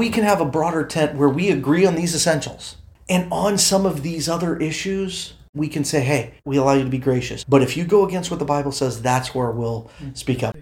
we 0.00 0.08
can 0.08 0.24
have 0.24 0.40
a 0.40 0.46
broader 0.46 0.82
tent 0.82 1.14
where 1.14 1.28
we 1.28 1.50
agree 1.50 1.84
on 1.84 1.94
these 1.94 2.14
essentials. 2.14 2.76
And 3.10 3.30
on 3.30 3.58
some 3.58 3.84
of 3.84 4.02
these 4.02 4.30
other 4.30 4.56
issues, 4.56 5.34
we 5.54 5.68
can 5.68 5.84
say, 5.84 6.00
hey, 6.00 6.32
we 6.46 6.56
allow 6.56 6.72
you 6.72 6.84
to 6.84 6.88
be 6.88 6.96
gracious. 6.96 7.44
But 7.44 7.60
if 7.60 7.76
you 7.76 7.84
go 7.84 8.06
against 8.06 8.30
what 8.30 8.38
the 8.38 8.46
Bible 8.46 8.72
says, 8.72 9.02
that's 9.02 9.34
where 9.34 9.50
we'll 9.50 9.90
speak 10.14 10.42
up. 10.42 10.56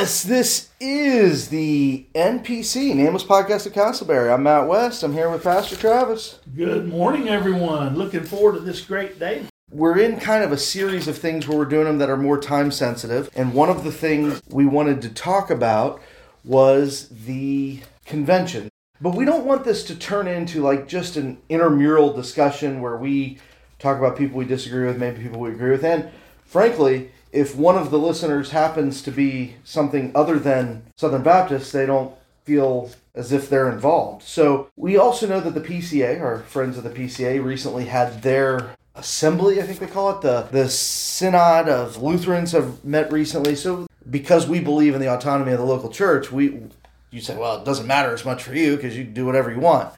Yes, 0.00 0.22
this 0.22 0.70
is 0.80 1.48
the 1.48 2.06
NPC, 2.14 2.94
Nameless 2.94 3.22
Podcast 3.22 3.66
of 3.66 3.74
Castleberry. 3.74 4.32
I'm 4.32 4.44
Matt 4.44 4.66
West. 4.66 5.02
I'm 5.02 5.12
here 5.12 5.28
with 5.28 5.44
Pastor 5.44 5.76
Travis. 5.76 6.38
Good 6.56 6.88
morning, 6.88 7.28
everyone. 7.28 7.96
Looking 7.96 8.24
forward 8.24 8.54
to 8.54 8.60
this 8.60 8.80
great 8.80 9.18
day. 9.18 9.44
We're 9.70 9.98
in 9.98 10.18
kind 10.18 10.42
of 10.42 10.52
a 10.52 10.56
series 10.56 11.06
of 11.06 11.18
things 11.18 11.46
where 11.46 11.58
we're 11.58 11.66
doing 11.66 11.84
them 11.84 11.98
that 11.98 12.08
are 12.08 12.16
more 12.16 12.40
time 12.40 12.70
sensitive. 12.70 13.28
And 13.36 13.52
one 13.52 13.68
of 13.68 13.84
the 13.84 13.92
things 13.92 14.40
we 14.48 14.64
wanted 14.64 15.02
to 15.02 15.10
talk 15.10 15.50
about 15.50 16.00
was 16.44 17.10
the 17.10 17.80
convention. 18.06 18.70
But 19.02 19.14
we 19.14 19.26
don't 19.26 19.44
want 19.44 19.64
this 19.64 19.84
to 19.84 19.94
turn 19.94 20.26
into 20.26 20.62
like 20.62 20.88
just 20.88 21.18
an 21.18 21.42
intramural 21.50 22.14
discussion 22.14 22.80
where 22.80 22.96
we 22.96 23.36
talk 23.78 23.98
about 23.98 24.16
people 24.16 24.38
we 24.38 24.46
disagree 24.46 24.86
with, 24.86 24.96
maybe 24.96 25.22
people 25.22 25.40
we 25.40 25.50
agree 25.50 25.72
with. 25.72 25.84
And 25.84 26.08
frankly, 26.46 27.10
if 27.32 27.56
one 27.56 27.76
of 27.76 27.90
the 27.90 27.98
listeners 27.98 28.50
happens 28.50 29.02
to 29.02 29.10
be 29.10 29.56
something 29.64 30.12
other 30.14 30.38
than 30.38 30.82
Southern 30.96 31.22
Baptist, 31.22 31.72
they 31.72 31.86
don't 31.86 32.14
feel 32.44 32.90
as 33.14 33.32
if 33.32 33.48
they're 33.48 33.70
involved. 33.70 34.22
So 34.22 34.68
we 34.76 34.96
also 34.96 35.26
know 35.26 35.40
that 35.40 35.54
the 35.54 35.60
PCA, 35.60 36.20
our 36.20 36.40
friends 36.40 36.76
of 36.76 36.84
the 36.84 36.90
PCA, 36.90 37.42
recently 37.42 37.86
had 37.86 38.22
their 38.22 38.74
assembly, 38.94 39.60
I 39.60 39.66
think 39.66 39.78
they 39.78 39.86
call 39.86 40.10
it, 40.10 40.20
the 40.20 40.48
the 40.50 40.68
Synod 40.68 41.68
of 41.68 42.02
Lutherans 42.02 42.52
have 42.52 42.84
met 42.84 43.12
recently. 43.12 43.54
So 43.54 43.86
because 44.08 44.46
we 44.46 44.60
believe 44.60 44.94
in 44.94 45.00
the 45.00 45.12
autonomy 45.12 45.52
of 45.52 45.58
the 45.58 45.64
local 45.64 45.90
church, 45.90 46.32
we 46.32 46.62
you 47.10 47.20
say, 47.20 47.36
well, 47.36 47.60
it 47.60 47.64
doesn't 47.64 47.86
matter 47.86 48.12
as 48.12 48.24
much 48.24 48.42
for 48.42 48.54
you 48.54 48.76
because 48.76 48.96
you 48.96 49.04
can 49.04 49.14
do 49.14 49.26
whatever 49.26 49.50
you 49.50 49.58
want. 49.58 49.92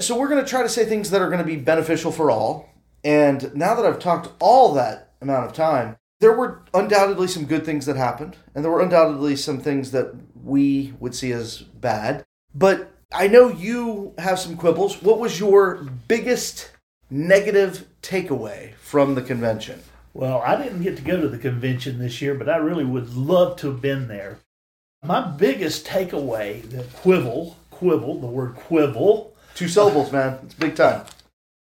So 0.00 0.18
we're 0.18 0.28
going 0.28 0.42
to 0.42 0.48
try 0.48 0.62
to 0.62 0.68
say 0.68 0.84
things 0.84 1.10
that 1.10 1.20
are 1.20 1.28
going 1.28 1.38
to 1.38 1.44
be 1.44 1.56
beneficial 1.56 2.10
for 2.10 2.30
all. 2.30 2.70
And 3.04 3.54
now 3.54 3.74
that 3.74 3.84
I've 3.84 3.98
talked 3.98 4.32
all 4.40 4.72
that 4.74 5.12
amount 5.20 5.44
of 5.44 5.52
time, 5.52 5.96
there 6.24 6.32
were 6.32 6.62
undoubtedly 6.72 7.28
some 7.28 7.44
good 7.44 7.66
things 7.66 7.84
that 7.84 7.96
happened, 7.96 8.38
and 8.54 8.64
there 8.64 8.72
were 8.72 8.80
undoubtedly 8.80 9.36
some 9.36 9.60
things 9.60 9.90
that 9.90 10.14
we 10.42 10.94
would 10.98 11.14
see 11.14 11.32
as 11.32 11.58
bad. 11.58 12.24
But 12.54 12.90
I 13.12 13.28
know 13.28 13.48
you 13.48 14.14
have 14.16 14.38
some 14.38 14.56
quibbles. 14.56 15.02
What 15.02 15.18
was 15.18 15.38
your 15.38 15.86
biggest 16.08 16.70
negative 17.10 17.86
takeaway 18.00 18.72
from 18.76 19.14
the 19.14 19.20
convention? 19.20 19.82
Well, 20.14 20.40
I 20.40 20.56
didn't 20.56 20.82
get 20.82 20.96
to 20.96 21.02
go 21.02 21.20
to 21.20 21.28
the 21.28 21.36
convention 21.36 21.98
this 21.98 22.22
year, 22.22 22.34
but 22.34 22.48
I 22.48 22.56
really 22.56 22.86
would 22.86 23.14
love 23.14 23.58
to 23.58 23.66
have 23.66 23.82
been 23.82 24.08
there. 24.08 24.38
My 25.04 25.20
biggest 25.20 25.84
takeaway, 25.84 26.62
the 26.62 26.84
quibble, 27.02 27.58
quibble, 27.70 28.18
the 28.22 28.26
word 28.28 28.54
quibble, 28.54 29.34
Two 29.54 29.68
syllables, 29.68 30.10
man. 30.10 30.40
It's 30.42 30.54
big 30.54 30.74
time. 30.74 31.04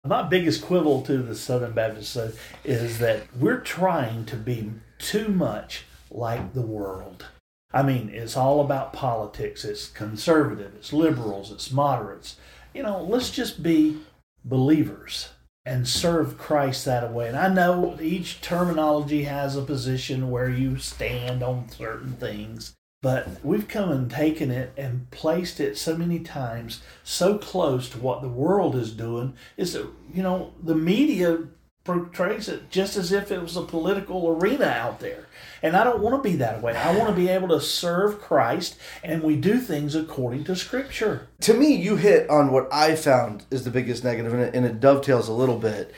My 0.05 0.23
biggest 0.23 0.63
quibble 0.63 1.01
to 1.03 1.17
the 1.17 1.35
Southern 1.35 1.73
Baptist 1.73 2.17
is 2.63 2.99
that 2.99 3.23
we're 3.37 3.59
trying 3.59 4.25
to 4.25 4.35
be 4.35 4.71
too 4.97 5.27
much 5.27 5.85
like 6.09 6.53
the 6.53 6.61
world. 6.61 7.25
I 7.71 7.83
mean, 7.83 8.09
it's 8.09 8.37
all 8.37 8.61
about 8.61 8.93
politics. 8.93 9.63
It's 9.63 9.87
conservative, 9.87 10.73
it's 10.75 10.93
liberals, 10.93 11.51
it's 11.51 11.71
moderates. 11.71 12.37
You 12.73 12.83
know, 12.83 13.01
let's 13.01 13.29
just 13.29 13.61
be 13.61 13.99
believers 14.43 15.29
and 15.65 15.87
serve 15.87 16.37
Christ 16.37 16.85
that 16.85 17.11
way. 17.13 17.27
And 17.27 17.37
I 17.37 17.53
know 17.53 17.97
each 18.01 18.41
terminology 18.41 19.25
has 19.25 19.55
a 19.55 19.61
position 19.61 20.31
where 20.31 20.49
you 20.49 20.77
stand 20.77 21.43
on 21.43 21.69
certain 21.69 22.13
things, 22.13 22.73
but 23.01 23.43
we've 23.43 23.67
come 23.67 23.91
and 23.91 24.11
taken 24.11 24.51
it 24.51 24.73
and 24.75 25.09
placed 25.11 25.59
it 25.59 25.77
so 25.77 25.95
many 25.95 26.19
times 26.19 26.81
so 27.03 27.37
close 27.37 27.89
to 27.89 27.97
what 27.97 28.21
the 28.21 28.27
world 28.27 28.75
is 28.75 28.91
doing 28.91 29.33
is 29.55 29.73
that, 29.73 29.87
you 30.13 30.21
know, 30.21 30.53
the 30.61 30.75
media 30.75 31.39
portrays 31.85 32.49
it 32.49 32.69
just 32.69 32.97
as 32.97 33.11
if 33.11 33.31
it 33.31 33.41
was 33.41 33.55
a 33.55 33.61
political 33.61 34.27
arena 34.27 34.65
out 34.65 34.99
there. 34.99 35.27
And 35.63 35.77
I 35.77 35.83
don't 35.85 36.01
want 36.01 36.21
to 36.21 36.29
be 36.29 36.35
that 36.37 36.61
way. 36.61 36.75
I 36.75 36.95
want 36.95 37.09
to 37.09 37.15
be 37.15 37.29
able 37.29 37.47
to 37.49 37.61
serve 37.61 38.19
Christ 38.19 38.77
and 39.01 39.23
we 39.23 39.37
do 39.37 39.59
things 39.59 39.95
according 39.95 40.43
to 40.45 40.55
Scripture. 40.55 41.29
To 41.41 41.53
me, 41.53 41.73
you 41.75 41.95
hit 41.95 42.29
on 42.29 42.51
what 42.51 42.71
I 42.71 42.95
found 42.95 43.45
is 43.49 43.63
the 43.63 43.71
biggest 43.71 44.03
negative, 44.03 44.33
and 44.33 44.65
it, 44.65 44.79
dovetails 44.81 45.29
a 45.29 45.33
little 45.33 45.57
bit. 45.57 45.93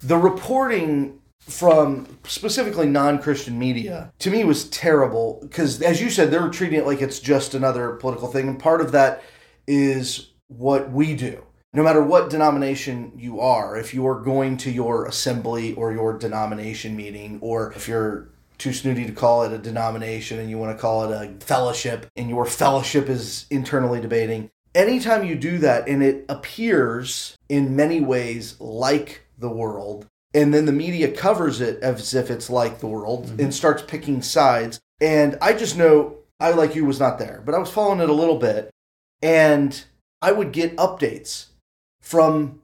The 0.00 0.18
reporting 0.18 1.20
from 1.46 2.18
specifically 2.24 2.86
non-Christian 2.86 3.58
media 3.58 4.12
to 4.18 4.30
me 4.30 4.44
was 4.44 4.68
terrible 4.70 5.38
because, 5.42 5.82
as 5.82 6.00
you 6.00 6.08
said, 6.08 6.30
they're 6.30 6.48
treating 6.48 6.78
it 6.78 6.86
like 6.86 7.02
it's 7.02 7.20
just 7.20 7.54
another 7.54 7.92
political 7.96 8.28
thing, 8.28 8.48
and 8.48 8.58
part 8.58 8.80
of 8.80 8.92
that 8.92 9.22
is 9.66 10.30
what 10.48 10.90
we 10.90 11.14
do. 11.14 11.42
No 11.72 11.82
matter 11.82 12.02
what 12.02 12.30
denomination 12.30 13.12
you 13.16 13.40
are, 13.40 13.76
if 13.76 13.92
you're 13.92 14.20
going 14.20 14.56
to 14.58 14.70
your 14.70 15.06
assembly 15.06 15.74
or 15.74 15.92
your 15.92 16.16
denomination 16.16 16.94
meeting, 16.94 17.38
or 17.40 17.72
if 17.72 17.88
you're 17.88 18.28
too 18.58 18.72
snooty 18.72 19.04
to 19.04 19.12
call 19.12 19.42
it 19.42 19.52
a 19.52 19.58
denomination 19.58 20.38
and 20.38 20.48
you 20.48 20.56
want 20.56 20.76
to 20.76 20.80
call 20.80 21.04
it 21.04 21.10
a 21.10 21.44
fellowship, 21.44 22.06
and 22.16 22.30
your 22.30 22.46
fellowship 22.46 23.08
is 23.08 23.46
internally 23.50 24.00
debating, 24.00 24.50
anytime 24.74 25.24
you 25.24 25.34
do 25.34 25.58
that 25.58 25.88
and 25.88 26.02
it 26.02 26.24
appears 26.28 27.36
in 27.48 27.74
many 27.74 28.00
ways 28.00 28.60
like 28.60 29.26
the 29.36 29.50
world, 29.50 30.06
and 30.34 30.52
then 30.52 30.66
the 30.66 30.72
media 30.72 31.10
covers 31.10 31.60
it 31.60 31.80
as 31.82 32.12
if 32.12 32.30
it's 32.30 32.50
like 32.50 32.80
the 32.80 32.86
world 32.86 33.26
mm-hmm. 33.26 33.40
and 33.40 33.54
starts 33.54 33.82
picking 33.82 34.20
sides. 34.20 34.80
And 35.00 35.38
I 35.40 35.52
just 35.52 35.76
know 35.76 36.16
I, 36.40 36.50
like 36.50 36.74
you, 36.74 36.84
was 36.84 37.00
not 37.00 37.18
there, 37.18 37.42
but 37.44 37.54
I 37.54 37.58
was 37.58 37.70
following 37.70 38.00
it 38.00 38.10
a 38.10 38.14
little 38.14 38.38
bit, 38.38 38.70
and 39.22 39.84
I 40.20 40.32
would 40.32 40.52
get 40.52 40.76
updates 40.76 41.46
from 42.00 42.60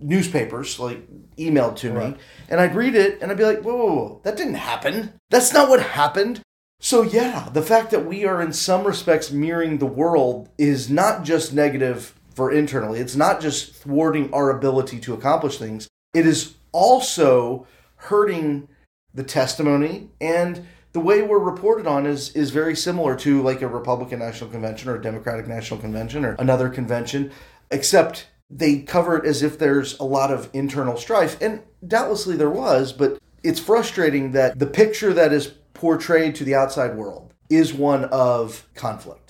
newspapers, 0.00 0.78
like 0.78 1.02
emailed 1.36 1.76
to 1.76 1.92
me, 1.92 2.16
and 2.48 2.60
I'd 2.60 2.74
read 2.74 2.94
it 2.94 3.20
and 3.20 3.30
I'd 3.30 3.36
be 3.36 3.44
like, 3.44 3.62
whoa, 3.62 3.76
whoa, 3.76 3.94
whoa, 3.94 4.20
that 4.22 4.36
didn't 4.36 4.54
happen. 4.54 5.12
That's 5.30 5.52
not 5.52 5.68
what 5.68 5.82
happened. 5.82 6.40
So, 6.80 7.02
yeah, 7.02 7.48
the 7.52 7.62
fact 7.62 7.90
that 7.90 8.06
we 8.06 8.24
are 8.24 8.40
in 8.40 8.52
some 8.52 8.86
respects 8.86 9.32
mirroring 9.32 9.78
the 9.78 9.86
world 9.86 10.48
is 10.58 10.88
not 10.88 11.24
just 11.24 11.52
negative 11.52 12.14
for 12.34 12.52
internally, 12.52 13.00
it's 13.00 13.16
not 13.16 13.40
just 13.40 13.74
thwarting 13.74 14.32
our 14.32 14.50
ability 14.50 15.00
to 15.00 15.14
accomplish 15.14 15.58
things, 15.58 15.88
it 16.14 16.24
is 16.24 16.54
also 16.78 17.66
hurting 17.96 18.68
the 19.12 19.24
testimony 19.24 20.10
and 20.20 20.64
the 20.92 21.00
way 21.00 21.22
we're 21.22 21.38
reported 21.38 21.86
on 21.86 22.06
is 22.06 22.30
is 22.34 22.50
very 22.50 22.76
similar 22.76 23.16
to 23.16 23.42
like 23.42 23.60
a 23.62 23.68
Republican 23.68 24.20
National 24.20 24.48
Convention 24.48 24.88
or 24.88 24.96
a 24.96 25.02
Democratic 25.02 25.46
National 25.46 25.80
Convention 25.80 26.24
or 26.24 26.34
another 26.38 26.68
convention, 26.68 27.32
except 27.70 28.28
they 28.48 28.80
cover 28.80 29.18
it 29.18 29.26
as 29.26 29.42
if 29.42 29.58
there's 29.58 29.98
a 29.98 30.04
lot 30.04 30.30
of 30.30 30.48
internal 30.52 30.96
strife, 30.96 31.36
and 31.42 31.62
doubtlessly 31.86 32.36
there 32.36 32.50
was, 32.50 32.92
but 32.92 33.18
it's 33.42 33.60
frustrating 33.60 34.32
that 34.32 34.58
the 34.58 34.66
picture 34.66 35.12
that 35.12 35.32
is 35.32 35.48
portrayed 35.74 36.34
to 36.36 36.44
the 36.44 36.54
outside 36.54 36.96
world 36.96 37.34
is 37.50 37.74
one 37.74 38.04
of 38.06 38.66
conflict. 38.74 39.27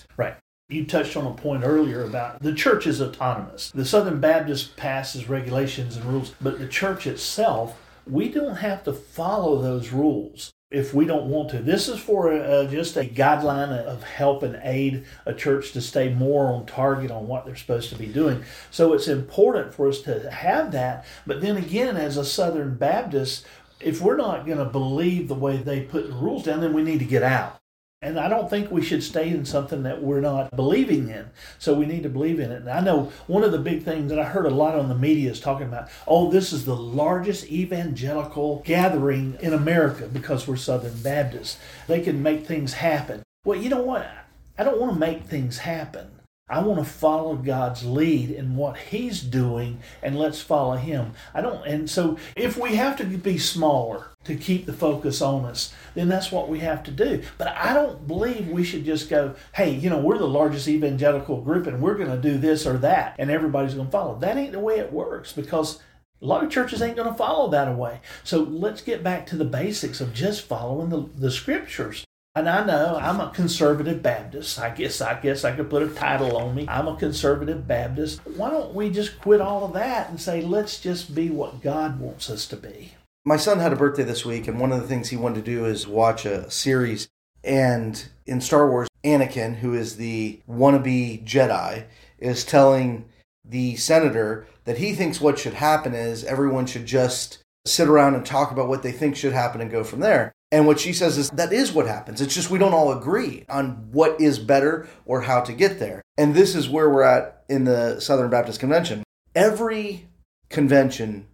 You 0.71 0.85
touched 0.85 1.17
on 1.17 1.25
a 1.25 1.33
point 1.33 1.63
earlier 1.63 2.03
about 2.03 2.43
the 2.43 2.53
church 2.53 2.85
is 2.85 3.01
autonomous. 3.01 3.71
The 3.71 3.85
Southern 3.85 4.19
Baptist 4.19 4.77
passes 4.77 5.27
regulations 5.27 5.97
and 5.97 6.05
rules, 6.05 6.35
but 6.39 6.59
the 6.59 6.67
church 6.67 7.07
itself, 7.07 7.81
we 8.05 8.29
don't 8.29 8.57
have 8.57 8.83
to 8.83 8.93
follow 8.93 9.59
those 9.59 9.91
rules 9.91 10.53
if 10.69 10.93
we 10.93 11.05
don't 11.05 11.25
want 11.25 11.49
to. 11.49 11.59
This 11.63 11.87
is 11.87 11.99
for 11.99 12.31
uh, 12.31 12.67
just 12.67 12.97
a 12.97 13.03
guideline 13.03 13.71
of 13.71 14.03
help 14.03 14.43
and 14.43 14.59
aid 14.61 15.05
a 15.25 15.33
church 15.33 15.71
to 15.71 15.81
stay 15.81 16.13
more 16.13 16.53
on 16.53 16.67
target 16.67 17.09
on 17.09 17.27
what 17.27 17.47
they're 17.47 17.55
supposed 17.55 17.89
to 17.89 17.95
be 17.95 18.05
doing. 18.05 18.43
So 18.69 18.93
it's 18.93 19.07
important 19.07 19.73
for 19.73 19.89
us 19.89 20.01
to 20.01 20.29
have 20.29 20.71
that. 20.73 21.03
But 21.25 21.41
then 21.41 21.57
again, 21.57 21.97
as 21.97 22.15
a 22.15 22.23
Southern 22.23 22.75
Baptist, 22.75 23.43
if 23.79 24.01
we're 24.01 24.17
not 24.17 24.45
going 24.45 24.59
to 24.59 24.65
believe 24.65 25.29
the 25.29 25.33
way 25.33 25.57
they 25.57 25.81
put 25.81 26.09
the 26.09 26.13
rules 26.13 26.43
down, 26.43 26.61
then 26.61 26.73
we 26.73 26.83
need 26.83 26.99
to 26.99 27.05
get 27.05 27.23
out. 27.23 27.58
And 28.01 28.17
I 28.17 28.29
don't 28.29 28.49
think 28.49 28.71
we 28.71 28.81
should 28.81 29.03
stay 29.03 29.29
in 29.29 29.43
something 29.43 29.83
that 29.83 30.01
we're 30.01 30.21
not 30.21 30.55
believing 30.55 31.09
in. 31.09 31.31
So 31.57 31.73
we 31.73 31.85
need 31.85 32.03
to 32.03 32.09
believe 32.09 32.39
in 32.39 32.49
it. 32.49 32.61
And 32.61 32.69
I 32.69 32.79
know 32.79 33.11
one 33.27 33.43
of 33.43 33.51
the 33.51 33.59
big 33.59 33.83
things 33.83 34.09
that 34.09 34.17
I 34.17 34.23
heard 34.23 34.45
a 34.45 34.49
lot 34.49 34.75
on 34.75 34.87
the 34.87 34.95
media 34.95 35.29
is 35.29 35.41
talking 35.41 35.67
about, 35.67 35.89
oh, 36.07 36.31
this 36.31 36.53
is 36.53 36.63
the 36.63 36.77
largest 36.77 37.51
evangelical 37.51 38.63
gathering 38.65 39.37
in 39.41 39.51
America 39.51 40.07
because 40.07 40.47
we're 40.47 40.55
Southern 40.55 40.97
Baptists. 41.01 41.59
They 41.87 41.99
can 41.99 42.23
make 42.23 42.47
things 42.47 42.71
happen. 42.71 43.21
Well, 43.43 43.59
you 43.59 43.67
know 43.67 43.83
what? 43.83 44.09
I 44.57 44.63
don't 44.63 44.79
want 44.79 44.93
to 44.93 44.99
make 44.99 45.23
things 45.23 45.57
happen. 45.57 46.18
I 46.49 46.61
want 46.61 46.79
to 46.79 46.85
follow 46.85 47.35
God's 47.35 47.85
lead 47.85 48.31
in 48.31 48.55
what 48.55 48.77
He's 48.77 49.21
doing 49.21 49.79
and 50.01 50.17
let's 50.17 50.41
follow 50.41 50.75
Him. 50.75 51.13
I 51.33 51.41
don't, 51.41 51.65
and 51.65 51.89
so 51.89 52.17
if 52.35 52.57
we 52.57 52.75
have 52.75 52.97
to 52.97 53.03
be 53.03 53.37
smaller 53.37 54.07
to 54.23 54.35
keep 54.35 54.65
the 54.65 54.73
focus 54.73 55.21
on 55.21 55.45
us, 55.45 55.73
then 55.93 56.09
that's 56.09 56.31
what 56.31 56.49
we 56.49 56.59
have 56.59 56.83
to 56.83 56.91
do. 56.91 57.21
But 57.37 57.49
I 57.49 57.73
don't 57.73 58.07
believe 58.07 58.47
we 58.47 58.63
should 58.63 58.83
just 58.83 59.09
go, 59.09 59.35
hey, 59.53 59.71
you 59.73 59.89
know, 59.89 59.99
we're 59.99 60.17
the 60.17 60.27
largest 60.27 60.67
evangelical 60.67 61.41
group 61.41 61.67
and 61.67 61.81
we're 61.81 61.95
going 61.95 62.09
to 62.09 62.17
do 62.21 62.37
this 62.37 62.65
or 62.65 62.77
that 62.79 63.15
and 63.19 63.29
everybody's 63.29 63.75
going 63.75 63.87
to 63.87 63.91
follow. 63.91 64.17
That 64.17 64.37
ain't 64.37 64.51
the 64.51 64.59
way 64.59 64.79
it 64.79 64.91
works 64.91 65.31
because 65.31 65.79
a 66.21 66.25
lot 66.25 66.43
of 66.43 66.49
churches 66.49 66.81
ain't 66.81 66.97
going 66.97 67.09
to 67.09 67.17
follow 67.17 67.49
that 67.49 67.73
way. 67.77 68.01
So 68.23 68.41
let's 68.41 68.81
get 68.81 69.03
back 69.03 69.25
to 69.27 69.37
the 69.37 69.45
basics 69.45 70.01
of 70.01 70.13
just 70.13 70.45
following 70.45 70.89
the, 70.89 71.09
the 71.15 71.31
scriptures. 71.31 72.05
And 72.35 72.47
I 72.47 72.65
know 72.65 72.97
I'm 73.01 73.19
a 73.19 73.31
conservative 73.31 74.03
Baptist. 74.03 74.59
I 74.59 74.69
guess 74.69 75.01
I 75.01 75.19
guess 75.19 75.43
I 75.43 75.55
could 75.55 75.69
put 75.69 75.81
a 75.81 75.89
title 75.89 76.37
on 76.37 76.55
me. 76.55 76.65
I'm 76.69 76.87
a 76.87 76.95
conservative 76.95 77.67
Baptist. 77.67 78.21
Why 78.35 78.51
don't 78.51 78.73
we 78.73 78.89
just 78.89 79.19
quit 79.19 79.41
all 79.41 79.65
of 79.65 79.73
that 79.73 80.09
and 80.09 80.21
say 80.21 80.41
let's 80.41 80.79
just 80.79 81.15
be 81.15 81.29
what 81.29 81.61
God 81.61 81.99
wants 81.99 82.29
us 82.29 82.45
to 82.47 82.55
be? 82.55 82.93
My 83.25 83.35
son 83.35 83.59
had 83.59 83.73
a 83.73 83.75
birthday 83.75 84.03
this 84.03 84.25
week, 84.25 84.47
and 84.47 84.59
one 84.59 84.71
of 84.71 84.79
the 84.79 84.87
things 84.87 85.09
he 85.09 85.17
wanted 85.17 85.43
to 85.43 85.51
do 85.51 85.65
is 85.65 85.87
watch 85.87 86.25
a 86.25 86.49
series. 86.49 87.09
And 87.43 88.07
in 88.25 88.41
Star 88.41 88.69
Wars, 88.69 88.87
Anakin, 89.03 89.57
who 89.57 89.73
is 89.73 89.97
the 89.97 90.39
wannabe 90.49 91.25
Jedi, 91.25 91.85
is 92.19 92.43
telling 92.43 93.05
the 93.43 93.75
senator 93.75 94.45
that 94.65 94.77
he 94.77 94.93
thinks 94.93 95.19
what 95.19 95.39
should 95.39 95.55
happen 95.55 95.93
is 95.93 96.23
everyone 96.23 96.67
should 96.67 96.85
just 96.85 97.39
sit 97.65 97.87
around 97.87 98.15
and 98.15 98.25
talk 98.25 98.51
about 98.51 98.67
what 98.67 98.83
they 98.83 98.91
think 98.91 99.15
should 99.15 99.33
happen 99.33 99.61
and 99.61 99.71
go 99.71 99.83
from 99.83 99.99
there. 99.99 100.31
And 100.51 100.65
what 100.65 100.79
she 100.79 100.93
says 100.93 101.17
is 101.17 101.29
that 101.31 101.53
is 101.53 101.71
what 101.71 101.87
happens. 101.87 102.21
It's 102.21 102.33
just 102.33 102.49
we 102.49 102.57
don't 102.57 102.73
all 102.73 102.91
agree 102.91 103.45
on 103.49 103.91
what 103.91 104.19
is 104.19 104.39
better 104.39 104.87
or 105.05 105.21
how 105.21 105.41
to 105.41 105.53
get 105.53 105.79
there. 105.79 106.01
And 106.17 106.33
this 106.33 106.55
is 106.55 106.67
where 106.67 106.89
we're 106.89 107.03
at 107.03 107.43
in 107.49 107.65
the 107.65 107.99
Southern 107.99 108.29
Baptist 108.29 108.59
Convention. 108.59 109.03
Every 109.35 110.07
convention, 110.49 111.27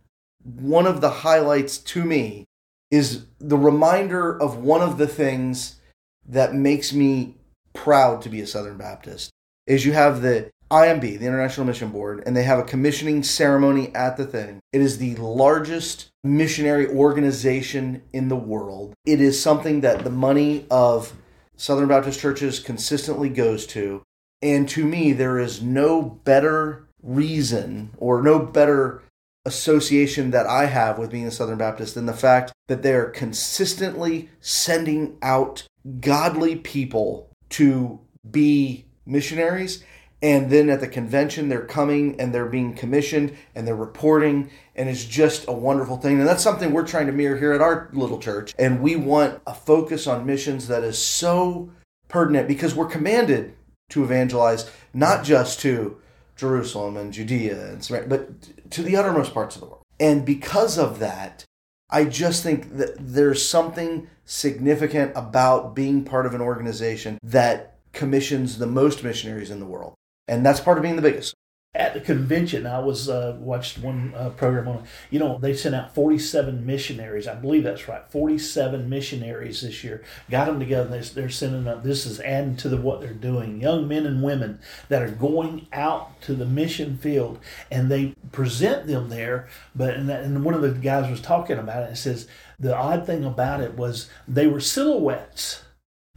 one 0.44 0.86
of 0.86 1.00
the 1.00 1.10
highlights 1.10 1.78
to 1.78 2.04
me 2.04 2.46
is 2.92 3.26
the 3.40 3.58
reminder 3.58 4.38
of 4.42 4.58
one 4.58 4.82
of 4.82 4.98
the 4.98 5.08
things 5.08 5.80
that 6.28 6.54
makes 6.54 6.92
me 6.94 7.36
proud 7.74 8.22
to 8.22 8.30
be 8.30 8.42
a 8.42 8.48
Southern 8.48 8.78
Baptist. 8.78 9.32
Is 9.66 9.86
you 9.86 9.94
have 9.94 10.22
the 10.22 10.52
IMB, 10.72 11.20
the 11.20 11.26
International 11.26 11.66
Mission 11.66 11.90
Board, 11.90 12.24
and 12.26 12.36
they 12.36 12.44
have 12.44 12.60
a 12.60 12.64
commissioning 12.64 13.22
ceremony 13.24 13.94
at 13.94 14.18
the 14.18 14.26
thing. 14.26 14.60
It 14.74 14.82
is 14.82 14.98
the 14.98 15.16
largest 15.16 16.10
missionary 16.24 16.88
organization 16.88 18.02
in 18.14 18.30
the 18.30 18.36
world. 18.36 18.94
It 19.06 19.22
is 19.22 19.42
something 19.42 19.82
that 19.82 20.04
the 20.04 20.10
money 20.10 20.66
of 20.72 21.14
Southern 21.56 21.88
Baptist 21.88 22.20
churches 22.20 22.60
consistently 22.60 23.30
goes 23.30 23.68
to. 23.68 24.02
And 24.42 24.68
to 24.70 24.86
me, 24.86 25.14
there 25.14 25.38
is 25.38 25.62
no 25.62 26.02
better 26.02 26.88
reason 27.02 27.92
or 27.98 28.22
no 28.22 28.40
better 28.40 29.04
association 29.46 30.32
that 30.32 30.48
I 30.48 30.66
have 30.66 30.98
with 30.98 31.12
being 31.12 31.28
a 31.28 31.32
Southern 31.32 31.60
Baptist 31.60 31.94
than 31.94 32.08
the 32.08 32.14
fact 32.14 32.52
that 32.68 32.82
they're 32.82 33.10
consistently 33.10 34.30
sending 34.40 35.18
out 35.22 35.68
godly 36.00 36.56
people 36.56 37.30
to 37.50 38.00
be 38.30 38.86
missionaries 39.06 39.84
and 40.26 40.50
then 40.50 40.72
at 40.72 40.80
the 40.80 40.88
convention 40.88 41.50
they're 41.50 41.68
coming 41.68 42.20
and 42.20 42.34
they're 42.34 42.48
being 42.48 42.74
commissioned 42.74 43.38
and 43.54 43.68
they're 43.68 43.76
reporting 43.76 44.50
and 44.76 44.90
it's 44.90 45.06
just 45.06 45.48
a 45.48 45.52
wonderful 45.52 45.98
thing. 45.98 46.18
And 46.18 46.28
that's 46.28 46.42
something 46.42 46.72
we're 46.72 46.88
trying 46.88 47.06
to 47.06 47.12
mirror 47.12 47.38
here 47.38 47.54
at 47.54 47.62
our 47.62 47.90
little 47.94 48.18
church. 48.18 48.52
And 48.58 48.82
we 48.82 48.96
want 48.96 49.40
a 49.46 49.54
focus 49.54 50.08
on 50.08 50.26
missions 50.26 50.68
that 50.68 50.84
is 50.84 50.98
so 50.98 51.70
pertinent 52.08 52.48
because 52.48 52.74
we're 52.74 52.88
commanded 52.88 53.54
to 53.92 54.04
evangelize 54.04 54.68
not 54.96 55.24
just 55.24 55.60
to 55.60 55.98
Jerusalem 56.36 56.98
and 56.98 57.14
Judea 57.14 57.74
and 57.74 57.84
Samaria 57.84 58.08
but 58.08 58.72
to 58.72 58.82
the 58.82 58.98
uttermost 58.98 59.32
parts 59.32 59.56
of 59.56 59.62
the 59.62 59.68
world. 59.68 59.84
And 60.00 60.26
because 60.26 60.80
of 60.80 60.98
that 60.98 61.46
I 61.92 62.06
just 62.06 62.42
think 62.42 62.78
that 62.78 62.96
there's 62.98 63.48
something 63.48 64.08
significant 64.26 65.12
about 65.16 65.76
being 65.76 66.04
part 66.04 66.26
of 66.26 66.34
an 66.34 66.42
organization 66.42 67.20
that 67.22 67.78
commissions 67.94 68.58
the 68.58 68.66
most 68.66 69.04
missionaries 69.04 69.52
in 69.52 69.60
the 69.60 69.68
world 69.68 69.94
and 70.28 70.46
that's 70.46 70.60
part 70.60 70.78
of 70.78 70.84
being 70.84 70.96
the 70.96 71.02
biggest. 71.02 71.36
At 71.74 71.94
the 71.94 72.00
convention, 72.00 72.66
I 72.66 72.80
was 72.80 73.10
uh, 73.10 73.36
watched 73.38 73.80
one 73.80 74.14
uh, 74.16 74.30
program 74.30 74.70
on. 74.70 74.86
You 75.10 75.20
know, 75.20 75.38
they 75.38 75.54
sent 75.54 75.76
out 75.76 75.94
forty-seven 75.94 76.66
missionaries. 76.66 77.28
I 77.28 77.36
believe 77.36 77.66
that's 77.66 77.90
right. 77.90 78.10
Forty-seven 78.10 78.88
missionaries 78.90 79.60
this 79.60 79.84
year. 79.84 80.02
Got 80.32 80.46
them 80.46 80.58
together. 80.58 80.88
They're, 80.88 81.02
they're 81.02 81.30
sending 81.30 81.68
up. 81.68 81.84
This 81.84 82.06
is 82.06 82.22
adding 82.22 82.56
to 82.58 82.70
the, 82.70 82.78
what 82.78 83.02
they're 83.02 83.12
doing. 83.12 83.60
Young 83.60 83.90
men 83.90 84.06
and 84.06 84.24
women 84.24 84.60
that 84.88 85.02
are 85.02 85.12
going 85.12 85.68
out 85.74 86.22
to 86.22 86.34
the 86.34 86.46
mission 86.46 86.98
field, 86.98 87.40
and 87.70 87.92
they 87.92 88.16
present 88.32 88.88
them 88.88 89.10
there. 89.10 89.50
But 89.76 89.96
and, 89.96 90.08
that, 90.08 90.24
and 90.24 90.46
one 90.46 90.54
of 90.54 90.62
the 90.62 90.72
guys 90.72 91.12
was 91.12 91.20
talking 91.20 91.58
about 91.58 91.84
it. 91.84 91.90
And 91.90 91.98
says 91.98 92.26
the 92.58 92.74
odd 92.74 93.06
thing 93.06 93.26
about 93.26 93.60
it 93.60 93.74
was 93.74 94.10
they 94.26 94.48
were 94.48 94.62
silhouettes 94.62 95.66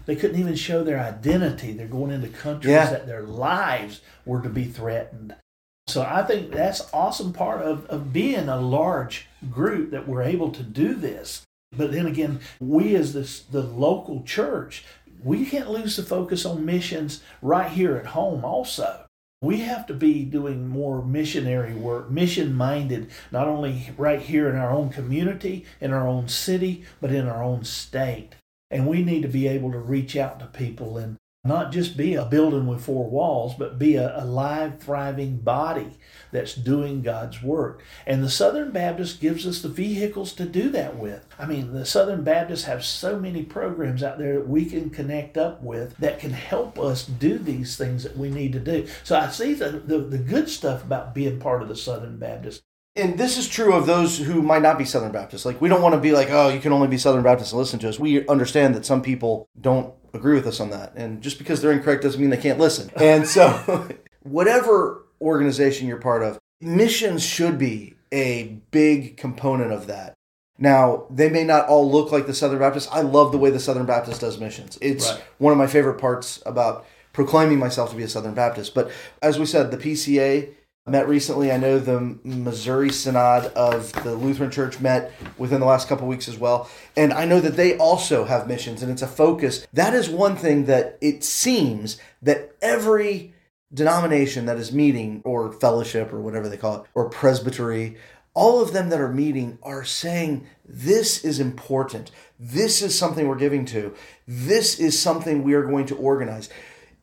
they 0.08 0.16
couldn't 0.16 0.40
even 0.40 0.56
show 0.56 0.82
their 0.82 0.98
identity. 0.98 1.74
They're 1.74 1.86
going 1.86 2.12
into 2.12 2.28
countries 2.28 2.72
yeah. 2.72 2.88
that 2.88 3.06
their 3.06 3.24
lives 3.24 4.00
were 4.24 4.40
to 4.40 4.48
be 4.48 4.64
threatened. 4.64 5.34
So 5.86 6.00
I 6.00 6.22
think 6.22 6.50
that's 6.50 6.88
awesome 6.94 7.34
part 7.34 7.60
of, 7.60 7.84
of 7.86 8.10
being 8.10 8.48
a 8.48 8.58
large 8.58 9.28
group 9.50 9.90
that 9.90 10.08
we're 10.08 10.22
able 10.22 10.50
to 10.52 10.62
do 10.62 10.94
this. 10.94 11.42
But 11.76 11.92
then 11.92 12.06
again, 12.06 12.40
we 12.58 12.96
as 12.96 13.12
this, 13.12 13.40
the 13.40 13.62
local 13.62 14.22
church, 14.22 14.82
we 15.22 15.44
can't 15.44 15.70
lose 15.70 15.96
the 15.96 16.02
focus 16.02 16.46
on 16.46 16.64
missions 16.64 17.22
right 17.42 17.70
here 17.70 17.94
at 17.94 18.06
home 18.06 18.46
also. 18.46 19.04
We 19.42 19.58
have 19.58 19.86
to 19.88 19.94
be 19.94 20.24
doing 20.24 20.68
more 20.68 21.04
missionary 21.04 21.74
work, 21.74 22.08
mission 22.10 22.54
minded, 22.54 23.10
not 23.30 23.46
only 23.46 23.90
right 23.98 24.22
here 24.22 24.48
in 24.48 24.56
our 24.56 24.70
own 24.70 24.88
community, 24.88 25.66
in 25.82 25.92
our 25.92 26.08
own 26.08 26.28
city, 26.28 26.86
but 26.98 27.12
in 27.12 27.28
our 27.28 27.42
own 27.44 27.64
state. 27.64 28.36
And 28.70 28.86
we 28.86 29.02
need 29.02 29.22
to 29.22 29.28
be 29.28 29.48
able 29.48 29.72
to 29.72 29.78
reach 29.78 30.16
out 30.16 30.40
to 30.40 30.46
people 30.46 30.98
and 30.98 31.16
not 31.44 31.72
just 31.72 31.96
be 31.96 32.14
a 32.14 32.24
building 32.24 32.66
with 32.66 32.84
four 32.84 33.08
walls, 33.08 33.54
but 33.54 33.78
be 33.78 33.94
a, 33.94 34.22
a 34.22 34.24
live, 34.24 34.80
thriving 34.80 35.38
body 35.38 35.92
that's 36.32 36.54
doing 36.54 37.00
God's 37.00 37.42
work. 37.42 37.82
And 38.06 38.22
the 38.22 38.28
Southern 38.28 38.70
Baptist 38.70 39.20
gives 39.20 39.46
us 39.46 39.62
the 39.62 39.68
vehicles 39.68 40.32
to 40.34 40.44
do 40.44 40.68
that 40.70 40.96
with. 40.96 41.24
I 41.38 41.46
mean, 41.46 41.72
the 41.72 41.86
Southern 41.86 42.24
Baptists 42.24 42.64
have 42.64 42.84
so 42.84 43.18
many 43.18 43.44
programs 43.44 44.02
out 44.02 44.18
there 44.18 44.34
that 44.34 44.48
we 44.48 44.66
can 44.66 44.90
connect 44.90 45.38
up 45.38 45.62
with 45.62 45.96
that 45.98 46.18
can 46.18 46.32
help 46.32 46.78
us 46.78 47.06
do 47.06 47.38
these 47.38 47.76
things 47.76 48.02
that 48.02 48.16
we 48.16 48.30
need 48.30 48.52
to 48.52 48.60
do. 48.60 48.86
So 49.04 49.16
I 49.16 49.30
see 49.30 49.54
the, 49.54 49.70
the, 49.70 49.98
the 49.98 50.18
good 50.18 50.50
stuff 50.50 50.84
about 50.84 51.14
being 51.14 51.38
part 51.38 51.62
of 51.62 51.68
the 51.68 51.76
Southern 51.76 52.18
Baptist 52.18 52.62
and 52.98 53.16
this 53.16 53.38
is 53.38 53.48
true 53.48 53.72
of 53.72 53.86
those 53.86 54.18
who 54.18 54.42
might 54.42 54.62
not 54.62 54.76
be 54.76 54.84
Southern 54.84 55.12
Baptists. 55.12 55.46
Like, 55.46 55.60
we 55.60 55.68
don't 55.68 55.82
want 55.82 55.94
to 55.94 56.00
be 56.00 56.12
like, 56.12 56.28
oh, 56.30 56.48
you 56.48 56.60
can 56.60 56.72
only 56.72 56.88
be 56.88 56.98
Southern 56.98 57.22
Baptist 57.22 57.52
and 57.52 57.58
listen 57.58 57.78
to 57.80 57.88
us. 57.88 57.98
We 57.98 58.26
understand 58.28 58.74
that 58.74 58.84
some 58.84 59.02
people 59.02 59.48
don't 59.60 59.94
agree 60.12 60.34
with 60.34 60.46
us 60.46 60.60
on 60.60 60.70
that. 60.70 60.92
And 60.96 61.22
just 61.22 61.38
because 61.38 61.62
they're 61.62 61.72
incorrect 61.72 62.02
doesn't 62.02 62.20
mean 62.20 62.30
they 62.30 62.36
can't 62.36 62.58
listen. 62.58 62.90
And 63.00 63.26
so, 63.26 63.88
whatever 64.22 65.06
organization 65.20 65.86
you're 65.86 65.98
part 65.98 66.22
of, 66.22 66.38
missions 66.60 67.22
should 67.22 67.58
be 67.58 67.94
a 68.12 68.60
big 68.70 69.16
component 69.16 69.72
of 69.72 69.86
that. 69.86 70.14
Now, 70.58 71.06
they 71.08 71.30
may 71.30 71.44
not 71.44 71.68
all 71.68 71.90
look 71.90 72.10
like 72.10 72.26
the 72.26 72.34
Southern 72.34 72.58
Baptist. 72.58 72.88
I 72.92 73.02
love 73.02 73.30
the 73.30 73.38
way 73.38 73.50
the 73.50 73.60
Southern 73.60 73.86
Baptist 73.86 74.20
does 74.20 74.40
missions. 74.40 74.76
It's 74.80 75.12
right. 75.12 75.22
one 75.38 75.52
of 75.52 75.58
my 75.58 75.68
favorite 75.68 75.98
parts 75.98 76.42
about 76.44 76.84
proclaiming 77.12 77.58
myself 77.58 77.90
to 77.90 77.96
be 77.96 78.02
a 78.02 78.08
Southern 78.08 78.34
Baptist. 78.34 78.74
But 78.74 78.90
as 79.22 79.38
we 79.38 79.46
said, 79.46 79.70
the 79.70 79.76
PCA 79.76 80.52
met 80.90 81.08
recently. 81.08 81.52
I 81.52 81.56
know 81.56 81.78
the 81.78 82.18
Missouri 82.24 82.90
Synod 82.90 83.46
of 83.54 83.92
the 84.04 84.14
Lutheran 84.14 84.50
Church 84.50 84.80
met 84.80 85.12
within 85.36 85.60
the 85.60 85.66
last 85.66 85.88
couple 85.88 86.06
weeks 86.06 86.28
as 86.28 86.38
well. 86.38 86.70
And 86.96 87.12
I 87.12 87.24
know 87.24 87.40
that 87.40 87.56
they 87.56 87.76
also 87.76 88.24
have 88.24 88.48
missions 88.48 88.82
and 88.82 88.90
it's 88.90 89.02
a 89.02 89.06
focus. 89.06 89.66
That 89.72 89.94
is 89.94 90.08
one 90.08 90.36
thing 90.36 90.66
that 90.66 90.98
it 91.00 91.24
seems 91.24 91.98
that 92.22 92.56
every 92.62 93.34
denomination 93.72 94.46
that 94.46 94.56
is 94.56 94.72
meeting 94.72 95.20
or 95.24 95.52
fellowship 95.52 96.12
or 96.12 96.20
whatever 96.20 96.48
they 96.48 96.56
call 96.56 96.76
it 96.76 96.82
or 96.94 97.10
presbytery 97.10 97.96
all 98.32 98.62
of 98.62 98.72
them 98.72 98.88
that 98.88 99.00
are 99.00 99.12
meeting 99.12 99.58
are 99.62 99.84
saying 99.84 100.46
this 100.64 101.22
is 101.24 101.38
important 101.38 102.10
this 102.38 102.80
is 102.80 102.98
something 102.98 103.28
we're 103.28 103.36
giving 103.36 103.66
to 103.66 103.94
this 104.26 104.78
is 104.78 104.98
something 104.98 105.42
we 105.42 105.52
are 105.52 105.64
going 105.64 105.84
to 105.84 105.96
organize 105.96 106.48